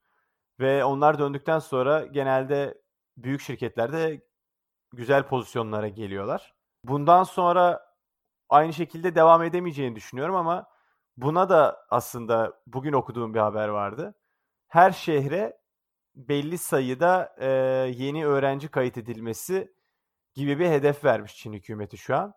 Ve 0.60 0.84
onlar 0.86 1.19
döndükten 1.19 1.60
sonra 1.60 2.06
genelde 2.06 2.82
büyük 3.17 3.41
şirketlerde 3.41 4.21
güzel 4.93 5.28
pozisyonlara 5.28 5.88
geliyorlar. 5.88 6.54
Bundan 6.84 7.23
sonra 7.23 7.93
aynı 8.49 8.73
şekilde 8.73 9.15
devam 9.15 9.43
edemeyeceğini 9.43 9.95
düşünüyorum 9.95 10.36
ama 10.36 10.67
buna 11.17 11.49
da 11.49 11.86
aslında 11.89 12.62
bugün 12.67 12.93
okuduğum 12.93 13.34
bir 13.34 13.39
haber 13.39 13.67
vardı. 13.67 14.15
Her 14.67 14.91
şehre 14.91 15.58
belli 16.15 16.58
sayıda 16.58 17.36
e, 17.39 17.47
yeni 17.97 18.26
öğrenci 18.26 18.67
kayıt 18.67 18.97
edilmesi 18.97 19.73
gibi 20.34 20.60
bir 20.60 20.69
hedef 20.69 21.04
vermiş 21.06 21.36
Çin 21.36 21.54
hükümeti 21.54 21.97
şu 21.97 22.15
an. 22.15 22.34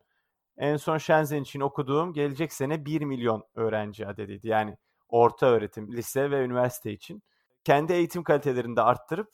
En 0.58 0.76
son 0.76 0.98
Shenzhen 0.98 1.42
için 1.42 1.60
okuduğum 1.60 2.12
gelecek 2.12 2.52
sene 2.52 2.84
1 2.84 3.02
milyon 3.02 3.44
öğrenci 3.54 4.06
adediydi. 4.06 4.48
Yani 4.48 4.76
orta 5.08 5.46
öğretim, 5.46 5.92
lise 5.92 6.30
ve 6.30 6.44
üniversite 6.44 6.92
için. 6.92 7.22
Kendi 7.64 7.92
eğitim 7.92 8.22
kalitelerini 8.22 8.76
de 8.76 8.82
arttırıp 8.82 9.28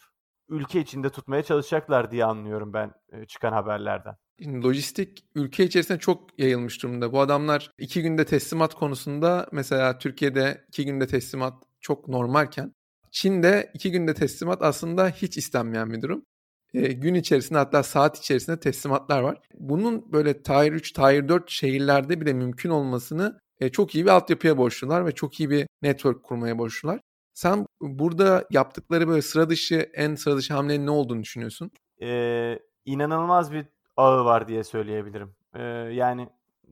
ülke 0.48 0.80
içinde 0.80 1.10
tutmaya 1.10 1.42
çalışacaklar 1.42 2.10
diye 2.10 2.24
anlıyorum 2.24 2.72
ben 2.72 2.92
e, 3.12 3.26
çıkan 3.26 3.52
haberlerden. 3.52 4.16
Lojistik 4.46 5.24
ülke 5.34 5.64
içerisinde 5.64 5.98
çok 5.98 6.38
yayılmış 6.38 6.82
durumda. 6.82 7.12
Bu 7.12 7.20
adamlar 7.20 7.70
iki 7.78 8.02
günde 8.02 8.24
teslimat 8.24 8.74
konusunda 8.74 9.48
mesela 9.52 9.98
Türkiye'de 9.98 10.64
iki 10.68 10.84
günde 10.84 11.06
teslimat 11.06 11.64
çok 11.80 12.08
normalken 12.08 12.74
Çin'de 13.10 13.70
iki 13.74 13.90
günde 13.90 14.14
teslimat 14.14 14.62
aslında 14.62 15.08
hiç 15.08 15.36
istenmeyen 15.36 15.90
bir 15.90 16.02
durum 16.02 16.26
e, 16.74 16.92
gün 16.92 17.14
içerisinde 17.14 17.58
hatta 17.58 17.82
saat 17.82 18.18
içerisinde 18.18 18.60
teslimatlar 18.60 19.22
var. 19.22 19.40
Bunun 19.54 20.12
böyle 20.12 20.42
Tier 20.42 20.72
3, 20.72 20.92
Tier 20.92 21.28
4 21.28 21.50
şehirlerde 21.50 22.20
bile 22.20 22.32
mümkün 22.32 22.70
olmasını 22.70 23.40
e, 23.60 23.68
çok 23.68 23.94
iyi 23.94 24.04
bir 24.04 24.10
altyapıya 24.10 24.58
borçlular 24.58 25.06
ve 25.06 25.12
çok 25.12 25.40
iyi 25.40 25.50
bir 25.50 25.66
network 25.82 26.22
kurmaya 26.22 26.58
borçlular. 26.58 27.00
Sen 27.34 27.66
burada 27.80 28.44
yaptıkları 28.50 29.08
böyle 29.08 29.22
sıra 29.22 29.48
dışı, 29.48 29.90
en 29.94 30.14
sıra 30.14 30.36
dışı 30.36 30.54
hamlenin 30.54 30.86
ne 30.86 30.90
olduğunu 30.90 31.22
düşünüyorsun? 31.22 31.70
Ee, 32.02 32.58
inanılmaz 32.84 33.52
bir 33.52 33.66
ağı 33.96 34.24
var 34.24 34.48
diye 34.48 34.64
söyleyebilirim. 34.64 35.34
Ee, 35.54 35.62
yani 35.92 36.28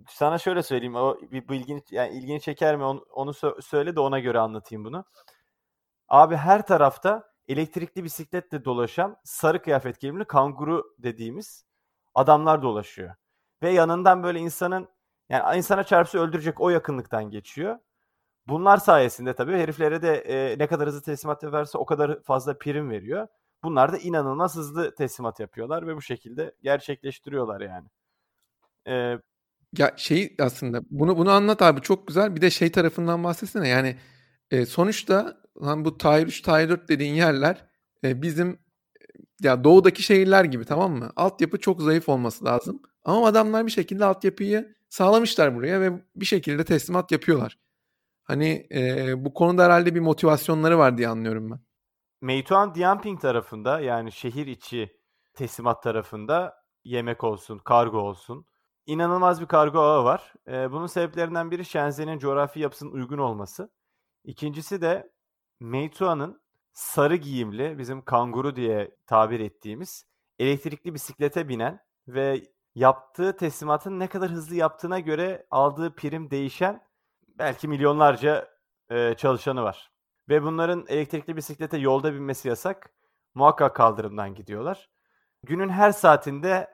sana 0.08 0.38
şöyle 0.38 0.62
söyleyeyim, 0.62 0.94
o 0.94 1.18
bir, 1.32 1.48
bu 1.48 1.54
ilgini, 1.54 1.82
yani 1.90 2.18
ilgini 2.18 2.40
çeker 2.40 2.76
mi 2.76 2.84
onu, 2.84 3.04
onu 3.12 3.32
söyle 3.60 3.96
de 3.96 4.00
ona 4.00 4.18
göre 4.18 4.38
anlatayım 4.38 4.84
bunu. 4.84 5.04
Abi 6.08 6.36
her 6.36 6.66
tarafta 6.66 7.29
elektrikli 7.52 8.04
bisikletle 8.04 8.64
dolaşan 8.64 9.16
sarı 9.24 9.62
kıyafet 9.62 10.00
giyimli 10.00 10.24
kanguru 10.24 10.94
dediğimiz 10.98 11.64
adamlar 12.14 12.62
dolaşıyor. 12.62 13.14
Ve 13.62 13.70
yanından 13.70 14.22
böyle 14.22 14.38
insanın 14.38 14.88
yani 15.28 15.58
insana 15.58 15.84
çarpsa 15.84 16.18
öldürecek 16.18 16.60
o 16.60 16.70
yakınlıktan 16.70 17.30
geçiyor. 17.30 17.78
Bunlar 18.48 18.76
sayesinde 18.76 19.34
tabii 19.34 19.52
heriflere 19.52 20.02
de 20.02 20.14
e, 20.16 20.58
ne 20.58 20.66
kadar 20.66 20.88
hızlı 20.88 21.02
teslimat 21.02 21.42
yaparsa 21.42 21.78
o 21.78 21.86
kadar 21.86 22.22
fazla 22.22 22.58
prim 22.58 22.90
veriyor. 22.90 23.26
Bunlar 23.62 23.92
da 23.92 23.98
inanılmaz 23.98 24.56
hızlı 24.56 24.94
teslimat 24.94 25.40
yapıyorlar 25.40 25.86
ve 25.86 25.96
bu 25.96 26.02
şekilde 26.02 26.54
gerçekleştiriyorlar 26.62 27.60
yani. 27.60 27.88
Ee, 28.88 29.18
ya 29.78 29.94
şey 29.96 30.36
aslında 30.40 30.80
bunu 30.90 31.16
bunu 31.18 31.30
anlat 31.30 31.62
abi 31.62 31.80
çok 31.80 32.08
güzel. 32.08 32.36
Bir 32.36 32.40
de 32.40 32.50
şey 32.50 32.72
tarafından 32.72 33.24
bahsetsene. 33.24 33.68
Yani 33.68 33.96
e, 34.50 34.66
sonuçta 34.66 35.40
lan 35.62 35.84
bu 35.84 35.98
Tier 35.98 36.26
3, 36.26 36.42
Tier 36.42 36.68
4 36.68 36.88
dediğin 36.88 37.14
yerler 37.14 37.66
e, 38.04 38.22
bizim 38.22 38.58
ya 39.42 39.64
doğudaki 39.64 40.02
şehirler 40.02 40.44
gibi 40.44 40.64
tamam 40.64 40.92
mı? 40.92 41.12
Altyapı 41.16 41.58
çok 41.60 41.82
zayıf 41.82 42.08
olması 42.08 42.44
lazım. 42.44 42.82
Ama 43.04 43.26
adamlar 43.26 43.66
bir 43.66 43.70
şekilde 43.70 44.04
altyapıyı 44.04 44.74
sağlamışlar 44.88 45.56
buraya 45.56 45.80
ve 45.80 46.02
bir 46.16 46.24
şekilde 46.26 46.64
teslimat 46.64 47.12
yapıyorlar. 47.12 47.58
Hani 48.22 48.66
e, 48.74 49.24
bu 49.24 49.34
konuda 49.34 49.64
herhalde 49.64 49.94
bir 49.94 50.00
motivasyonları 50.00 50.78
var 50.78 50.98
diye 50.98 51.08
anlıyorum 51.08 51.50
ben. 51.50 51.60
Meituan 52.20 52.74
Dianping 52.74 53.20
tarafında 53.20 53.80
yani 53.80 54.12
şehir 54.12 54.46
içi 54.46 55.00
teslimat 55.34 55.82
tarafında 55.82 56.54
yemek 56.84 57.24
olsun, 57.24 57.58
kargo 57.58 57.98
olsun. 57.98 58.46
inanılmaz 58.86 59.40
bir 59.40 59.46
kargo 59.46 59.80
ağı 59.80 60.04
var. 60.04 60.32
E, 60.48 60.72
bunun 60.72 60.86
sebeplerinden 60.86 61.50
biri 61.50 61.64
Shenzhen'in 61.64 62.18
coğrafi 62.18 62.60
yapısının 62.60 62.90
uygun 62.90 63.18
olması. 63.18 63.70
İkincisi 64.24 64.80
de 64.82 65.12
Meituan'ın 65.60 66.40
sarı 66.72 67.16
giyimli, 67.16 67.78
bizim 67.78 68.02
kanguru 68.02 68.56
diye 68.56 68.96
tabir 69.06 69.40
ettiğimiz 69.40 70.06
elektrikli 70.38 70.94
bisiklete 70.94 71.48
binen 71.48 71.80
ve 72.08 72.42
yaptığı 72.74 73.36
teslimatın 73.36 73.98
ne 73.98 74.06
kadar 74.06 74.30
hızlı 74.30 74.54
yaptığına 74.54 74.98
göre 75.00 75.46
aldığı 75.50 75.94
prim 75.94 76.30
değişen 76.30 76.82
belki 77.38 77.68
milyonlarca 77.68 78.48
e, 78.90 79.14
çalışanı 79.14 79.62
var. 79.62 79.92
Ve 80.28 80.42
bunların 80.42 80.84
elektrikli 80.88 81.36
bisiklete 81.36 81.78
yolda 81.78 82.14
binmesi 82.14 82.48
yasak. 82.48 82.90
Muhakkak 83.34 83.76
kaldırımdan 83.76 84.34
gidiyorlar. 84.34 84.88
Günün 85.42 85.68
her 85.68 85.92
saatinde 85.92 86.68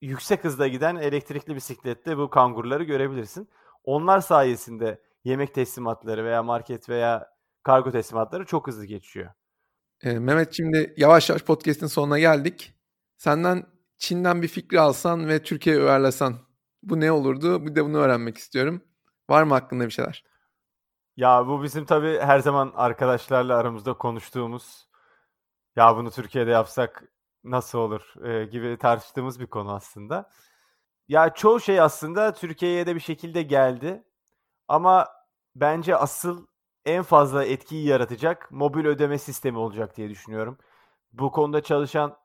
yüksek 0.00 0.44
hızda 0.44 0.68
giden 0.68 0.96
elektrikli 0.96 1.54
bisiklette 1.54 2.18
bu 2.18 2.30
kangurları 2.30 2.84
görebilirsin. 2.84 3.48
Onlar 3.84 4.20
sayesinde 4.20 5.02
yemek 5.24 5.54
teslimatları 5.54 6.24
veya 6.24 6.42
market 6.42 6.88
veya 6.88 7.30
kargo 7.62 7.90
teslimatları 7.90 8.44
çok 8.44 8.66
hızlı 8.66 8.84
geçiyor. 8.84 9.30
Ee, 10.02 10.18
Mehmet 10.18 10.52
şimdi 10.52 10.94
yavaş 10.96 11.30
yavaş 11.30 11.42
podcast'in 11.42 11.86
sonuna 11.86 12.18
geldik. 12.18 12.74
Senden 13.16 13.66
Çin'den 13.98 14.42
bir 14.42 14.48
fikri 14.48 14.80
alsan 14.80 15.28
ve 15.28 15.42
Türkiye'ye 15.42 15.82
uyarlasan 15.82 16.34
bu 16.82 17.00
ne 17.00 17.12
olurdu? 17.12 17.66
Bir 17.66 17.74
de 17.74 17.84
bunu 17.84 17.96
öğrenmek 17.96 18.38
istiyorum. 18.38 18.84
Var 19.30 19.42
mı 19.42 19.54
hakkında 19.54 19.84
bir 19.84 19.90
şeyler? 19.90 20.24
Ya 21.16 21.46
bu 21.46 21.62
bizim 21.62 21.84
tabii 21.84 22.18
her 22.18 22.38
zaman 22.38 22.72
arkadaşlarla 22.76 23.56
aramızda 23.56 23.94
konuştuğumuz 23.94 24.88
ya 25.76 25.96
bunu 25.96 26.10
Türkiye'de 26.10 26.50
yapsak 26.50 27.04
nasıl 27.44 27.78
olur 27.78 28.14
e, 28.24 28.46
gibi 28.46 28.78
tartıştığımız 28.78 29.40
bir 29.40 29.46
konu 29.46 29.72
aslında. 29.72 30.30
Ya 31.08 31.34
çoğu 31.34 31.60
şey 31.60 31.80
aslında 31.80 32.32
Türkiye'ye 32.34 32.86
de 32.86 32.94
bir 32.94 33.00
şekilde 33.00 33.42
geldi. 33.42 34.04
Ama 34.68 35.08
bence 35.54 35.96
asıl 35.96 36.46
en 36.84 37.02
fazla 37.02 37.44
etkiyi 37.44 37.86
yaratacak 37.86 38.50
mobil 38.50 38.84
ödeme 38.84 39.18
sistemi 39.18 39.58
olacak 39.58 39.96
diye 39.96 40.10
düşünüyorum. 40.10 40.58
Bu 41.12 41.30
konuda 41.30 41.62
çalışan 41.62 42.16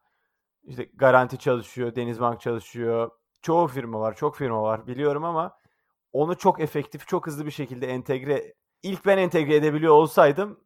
işte 0.63 0.89
Garanti 0.93 1.37
çalışıyor, 1.37 1.95
Denizbank 1.95 2.41
çalışıyor. 2.41 3.11
Çoğu 3.41 3.67
firma 3.67 3.99
var, 3.99 4.15
çok 4.15 4.35
firma 4.35 4.61
var 4.61 4.87
biliyorum 4.87 5.23
ama 5.23 5.57
onu 6.13 6.37
çok 6.37 6.59
efektif, 6.59 7.07
çok 7.07 7.27
hızlı 7.27 7.45
bir 7.45 7.51
şekilde 7.51 7.87
entegre 7.87 8.53
ilk 8.83 9.05
ben 9.05 9.17
entegre 9.17 9.55
edebiliyor 9.55 9.93
olsaydım 9.93 10.59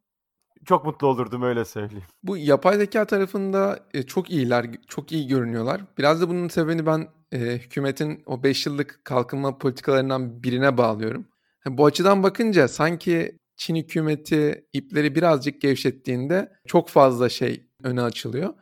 çok 0.66 0.86
mutlu 0.86 1.08
olurdum 1.08 1.42
öyle 1.42 1.66
söyleyeyim. 1.66 2.06
Bu 2.24 2.38
yapay 2.38 2.78
zeka 2.78 3.06
tarafında 3.06 3.80
e, 3.94 4.04
çok 4.04 4.30
iyiler, 4.30 4.66
çok 4.88 5.12
iyi 5.12 5.28
görünüyorlar. 5.28 5.82
Biraz 5.98 6.22
da 6.22 6.30
bunun 6.30 6.48
sebebini 6.48 6.86
ben 6.86 7.08
e, 7.32 7.38
hükümetin 7.38 8.24
o 8.26 8.44
5 8.44 8.66
yıllık 8.66 9.02
kalkınma 9.06 9.58
politikalarından 9.58 10.44
birine 10.44 10.78
bağlıyorum. 10.78 11.28
Bu 11.66 11.86
açıdan 11.86 12.24
bakınca 12.24 12.68
sanki 12.68 13.40
Çin 13.60 13.76
hükümeti 13.76 14.68
ipleri 14.74 15.16
birazcık 15.16 15.62
gevşettiğinde 15.62 16.52
çok 16.68 16.90
fazla 16.90 17.30
şey 17.30 17.70
öne 17.84 18.02
açılıyor. 18.02 18.54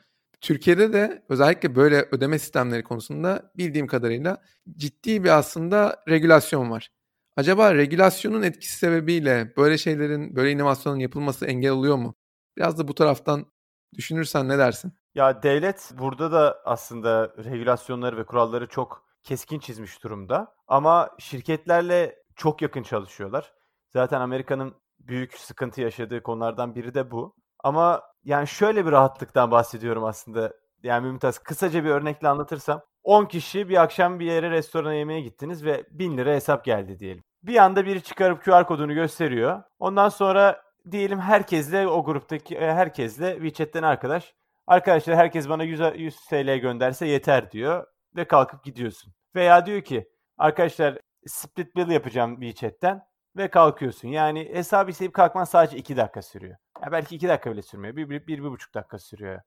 Türkiye'de 0.41 0.93
de 0.93 1.25
özellikle 1.29 1.75
böyle 1.75 2.07
ödeme 2.11 2.39
sistemleri 2.39 2.83
konusunda 2.83 3.51
bildiğim 3.57 3.87
kadarıyla 3.87 4.41
ciddi 4.77 5.23
bir 5.23 5.37
aslında 5.37 6.03
regülasyon 6.09 6.71
var. 6.71 6.91
Acaba 7.35 7.75
regülasyonun 7.75 8.41
etkisi 8.41 8.77
sebebiyle 8.77 9.53
böyle 9.57 9.77
şeylerin, 9.77 10.35
böyle 10.35 10.51
inovasyonun 10.51 10.99
yapılması 10.99 11.45
engel 11.45 11.71
oluyor 11.71 11.95
mu? 11.95 12.15
Biraz 12.57 12.77
da 12.77 12.87
bu 12.87 12.95
taraftan 12.95 13.45
düşünürsen 13.93 14.49
ne 14.49 14.57
dersin? 14.57 14.93
Ya 15.15 15.43
devlet 15.43 15.91
burada 15.97 16.31
da 16.31 16.61
aslında 16.65 17.33
regülasyonları 17.37 18.17
ve 18.17 18.25
kuralları 18.25 18.67
çok 18.67 19.05
keskin 19.23 19.59
çizmiş 19.59 20.03
durumda. 20.03 20.55
Ama 20.67 21.09
şirketlerle 21.19 22.15
çok 22.35 22.61
yakın 22.61 22.83
çalışıyorlar. 22.83 23.53
Zaten 23.89 24.21
Amerika'nın 24.21 24.75
büyük 24.99 25.37
sıkıntı 25.37 25.81
yaşadığı 25.81 26.23
konulardan 26.23 26.75
biri 26.75 26.93
de 26.93 27.11
bu. 27.11 27.35
Ama 27.63 28.01
yani 28.23 28.47
şöyle 28.47 28.85
bir 28.85 28.91
rahatlıktan 28.91 29.51
bahsediyorum 29.51 30.03
aslında. 30.03 30.53
Yani 30.83 31.07
Mümtaz 31.07 31.39
kısaca 31.39 31.83
bir 31.83 31.89
örnekle 31.89 32.27
anlatırsam. 32.27 32.81
10 33.03 33.25
kişi 33.25 33.69
bir 33.69 33.81
akşam 33.81 34.19
bir 34.19 34.25
yere 34.25 34.49
restorana 34.51 34.93
yemeğe 34.93 35.21
gittiniz 35.21 35.65
ve 35.65 35.83
1000 35.91 36.17
lira 36.17 36.33
hesap 36.33 36.65
geldi 36.65 36.99
diyelim. 36.99 37.23
Bir 37.43 37.57
anda 37.57 37.85
biri 37.85 38.03
çıkarıp 38.03 38.43
QR 38.43 38.67
kodunu 38.67 38.93
gösteriyor. 38.93 39.63
Ondan 39.79 40.09
sonra 40.09 40.61
diyelim 40.91 41.19
herkesle 41.19 41.87
o 41.87 42.03
gruptaki 42.03 42.55
e, 42.55 42.73
herkesle 42.73 43.33
WeChat'ten 43.33 43.83
arkadaş. 43.83 44.33
Arkadaşlar 44.67 45.15
herkes 45.15 45.49
bana 45.49 45.63
100, 45.63 45.81
100 45.95 46.15
TL 46.25 46.57
gönderse 46.57 47.07
yeter 47.07 47.51
diyor 47.51 47.85
ve 48.15 48.25
kalkıp 48.25 48.63
gidiyorsun. 48.63 49.13
Veya 49.35 49.65
diyor 49.65 49.81
ki 49.81 50.09
arkadaşlar 50.37 50.97
split 51.25 51.75
bill 51.75 51.89
yapacağım 51.89 52.41
WeChat'ten 52.41 53.01
ve 53.37 53.47
kalkıyorsun. 53.47 54.07
Yani 54.07 54.49
hesabı 54.53 54.91
isteyip 54.91 55.13
kalkman 55.13 55.43
sadece 55.43 55.77
2 55.77 55.97
dakika 55.97 56.21
sürüyor. 56.21 56.55
Ya 56.85 56.91
belki 56.91 57.15
2 57.15 57.27
dakika 57.27 57.51
bile 57.51 57.61
sürmüyor. 57.61 57.95
1-1,5 57.95 58.09
bir, 58.09 58.27
bir, 58.27 58.43
bir 58.43 58.43
buçuk 58.43 58.73
dakika 58.73 58.99
sürüyor. 58.99 59.41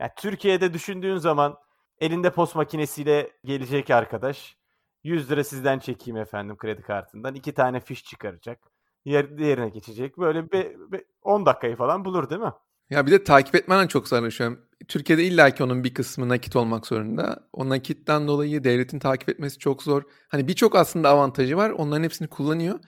Yani 0.00 0.10
Türkiye'de 0.16 0.74
düşündüğün 0.74 1.16
zaman 1.16 1.56
elinde 2.00 2.30
post 2.30 2.56
makinesiyle 2.56 3.30
gelecek 3.44 3.90
arkadaş 3.90 4.56
100 5.04 5.30
lira 5.30 5.44
sizden 5.44 5.78
çekeyim 5.78 6.16
efendim 6.16 6.56
kredi 6.56 6.82
kartından. 6.82 7.34
2 7.34 7.54
tane 7.54 7.80
fiş 7.80 8.04
çıkaracak. 8.04 8.58
Yer, 9.04 9.38
diğerine 9.38 9.68
geçecek. 9.68 10.18
Böyle 10.18 10.52
bir, 10.52 10.92
bir 10.92 11.04
10 11.22 11.46
dakikayı 11.46 11.76
falan 11.76 12.04
bulur 12.04 12.30
değil 12.30 12.40
mi? 12.40 12.52
Ya 12.90 13.06
bir 13.06 13.12
de 13.12 13.24
takip 13.24 13.54
etmenden 13.54 13.86
çok 13.86 14.08
sarılışıyorum. 14.08 14.60
Türkiye'de 14.88 15.24
illaki 15.24 15.64
onun 15.64 15.84
bir 15.84 15.94
kısmı 15.94 16.28
nakit 16.28 16.56
olmak 16.56 16.86
zorunda. 16.86 17.48
O 17.52 17.68
nakitten 17.68 18.28
dolayı 18.28 18.64
devletin 18.64 18.98
takip 18.98 19.28
etmesi 19.28 19.58
çok 19.58 19.82
zor. 19.82 20.02
Hani 20.28 20.48
birçok 20.48 20.74
aslında 20.74 21.08
avantajı 21.08 21.56
var. 21.56 21.70
Onların 21.70 22.02
hepsini 22.04 22.28
kullanıyor. 22.28 22.80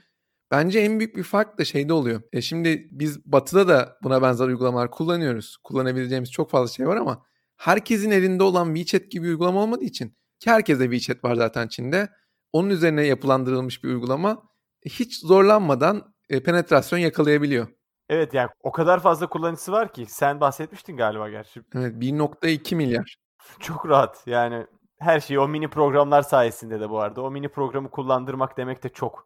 Bence 0.51 0.79
en 0.79 0.99
büyük 0.99 1.17
bir 1.17 1.23
fark 1.23 1.59
da 1.59 1.65
şeyde 1.65 1.93
oluyor. 1.93 2.23
E 2.33 2.43
şimdi 2.43 2.89
biz 2.91 3.33
batıda 3.33 3.69
da 3.69 3.99
buna 4.03 4.23
benzer 4.23 4.47
uygulamalar 4.47 4.91
kullanıyoruz. 4.91 5.57
Kullanabileceğimiz 5.65 6.33
çok 6.33 6.51
fazla 6.51 6.73
şey 6.73 6.87
var 6.87 6.97
ama 6.97 7.23
herkesin 7.57 8.11
elinde 8.11 8.43
olan 8.43 8.75
WeChat 8.75 9.11
gibi 9.11 9.27
uygulama 9.27 9.63
olmadığı 9.63 9.85
için 9.85 10.17
ki 10.41 10.51
herkeste 10.51 10.85
WeChat 10.85 11.25
var 11.25 11.35
zaten 11.35 11.69
Çin'de. 11.69 12.09
Onun 12.53 12.71
üzerine 12.71 13.07
yapılandırılmış 13.07 13.85
bir 13.85 13.89
uygulama 13.89 14.43
hiç 14.85 15.21
zorlanmadan 15.21 16.15
e, 16.29 16.43
penetrasyon 16.43 16.99
yakalayabiliyor. 16.99 17.69
Evet 18.09 18.35
yani 18.35 18.49
o 18.61 18.73
kadar 18.73 19.01
fazla 19.01 19.27
kullanıcısı 19.27 19.73
var 19.73 19.93
ki 19.93 20.07
sen 20.09 20.41
bahsetmiştin 20.41 20.97
galiba 20.97 21.31
gerçi. 21.31 21.63
Evet 21.75 21.95
1.2 21.95 22.75
milyar. 22.75 23.17
Çok 23.61 23.89
rahat 23.89 24.23
yani 24.27 24.67
her 24.99 25.21
şey 25.21 25.39
o 25.39 25.49
mini 25.49 25.71
programlar 25.71 26.23
sayesinde 26.23 26.81
de 26.81 26.91
bu 26.91 27.01
arada. 27.01 27.23
O 27.23 27.31
mini 27.31 27.49
programı 27.49 27.91
kullandırmak 27.91 28.57
demek 28.57 28.83
de 28.83 28.89
çok 28.89 29.26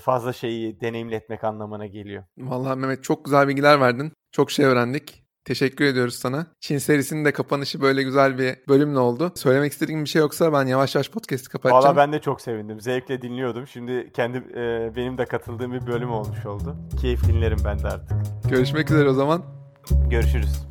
fazla 0.00 0.32
şeyi 0.32 0.80
deneyimletmek 0.80 1.44
anlamına 1.44 1.86
geliyor. 1.86 2.24
Vallahi 2.38 2.78
Mehmet 2.78 3.04
çok 3.04 3.24
güzel 3.24 3.48
bilgiler 3.48 3.80
verdin. 3.80 4.12
Çok 4.32 4.50
şey 4.50 4.64
öğrendik. 4.64 5.24
Teşekkür 5.44 5.84
ediyoruz 5.84 6.14
sana. 6.14 6.46
Çin 6.60 6.78
serisinin 6.78 7.24
de 7.24 7.32
kapanışı 7.32 7.80
böyle 7.80 8.02
güzel 8.02 8.38
bir 8.38 8.56
bölümle 8.68 8.98
oldu. 8.98 9.32
Söylemek 9.34 9.72
istediğin 9.72 10.04
bir 10.04 10.08
şey 10.08 10.20
yoksa 10.20 10.52
ben 10.52 10.66
yavaş 10.66 10.94
yavaş 10.94 11.10
podcast'i 11.10 11.48
kapatacağım. 11.48 11.84
Valla 11.84 11.96
ben 11.96 12.12
de 12.12 12.20
çok 12.20 12.40
sevindim. 12.40 12.80
Zevkle 12.80 13.22
dinliyordum. 13.22 13.66
Şimdi 13.66 14.10
kendi 14.12 14.38
e, 14.38 14.92
benim 14.96 15.18
de 15.18 15.24
katıldığım 15.24 15.72
bir 15.72 15.86
bölüm 15.86 16.10
olmuş 16.10 16.46
oldu. 16.46 16.76
Keyif 17.00 17.28
dinlerim 17.28 17.58
ben 17.64 17.78
de 17.78 17.88
artık. 17.88 18.16
Görüşmek 18.50 18.90
üzere 18.90 19.08
o 19.08 19.12
zaman. 19.12 19.42
Görüşürüz. 20.10 20.66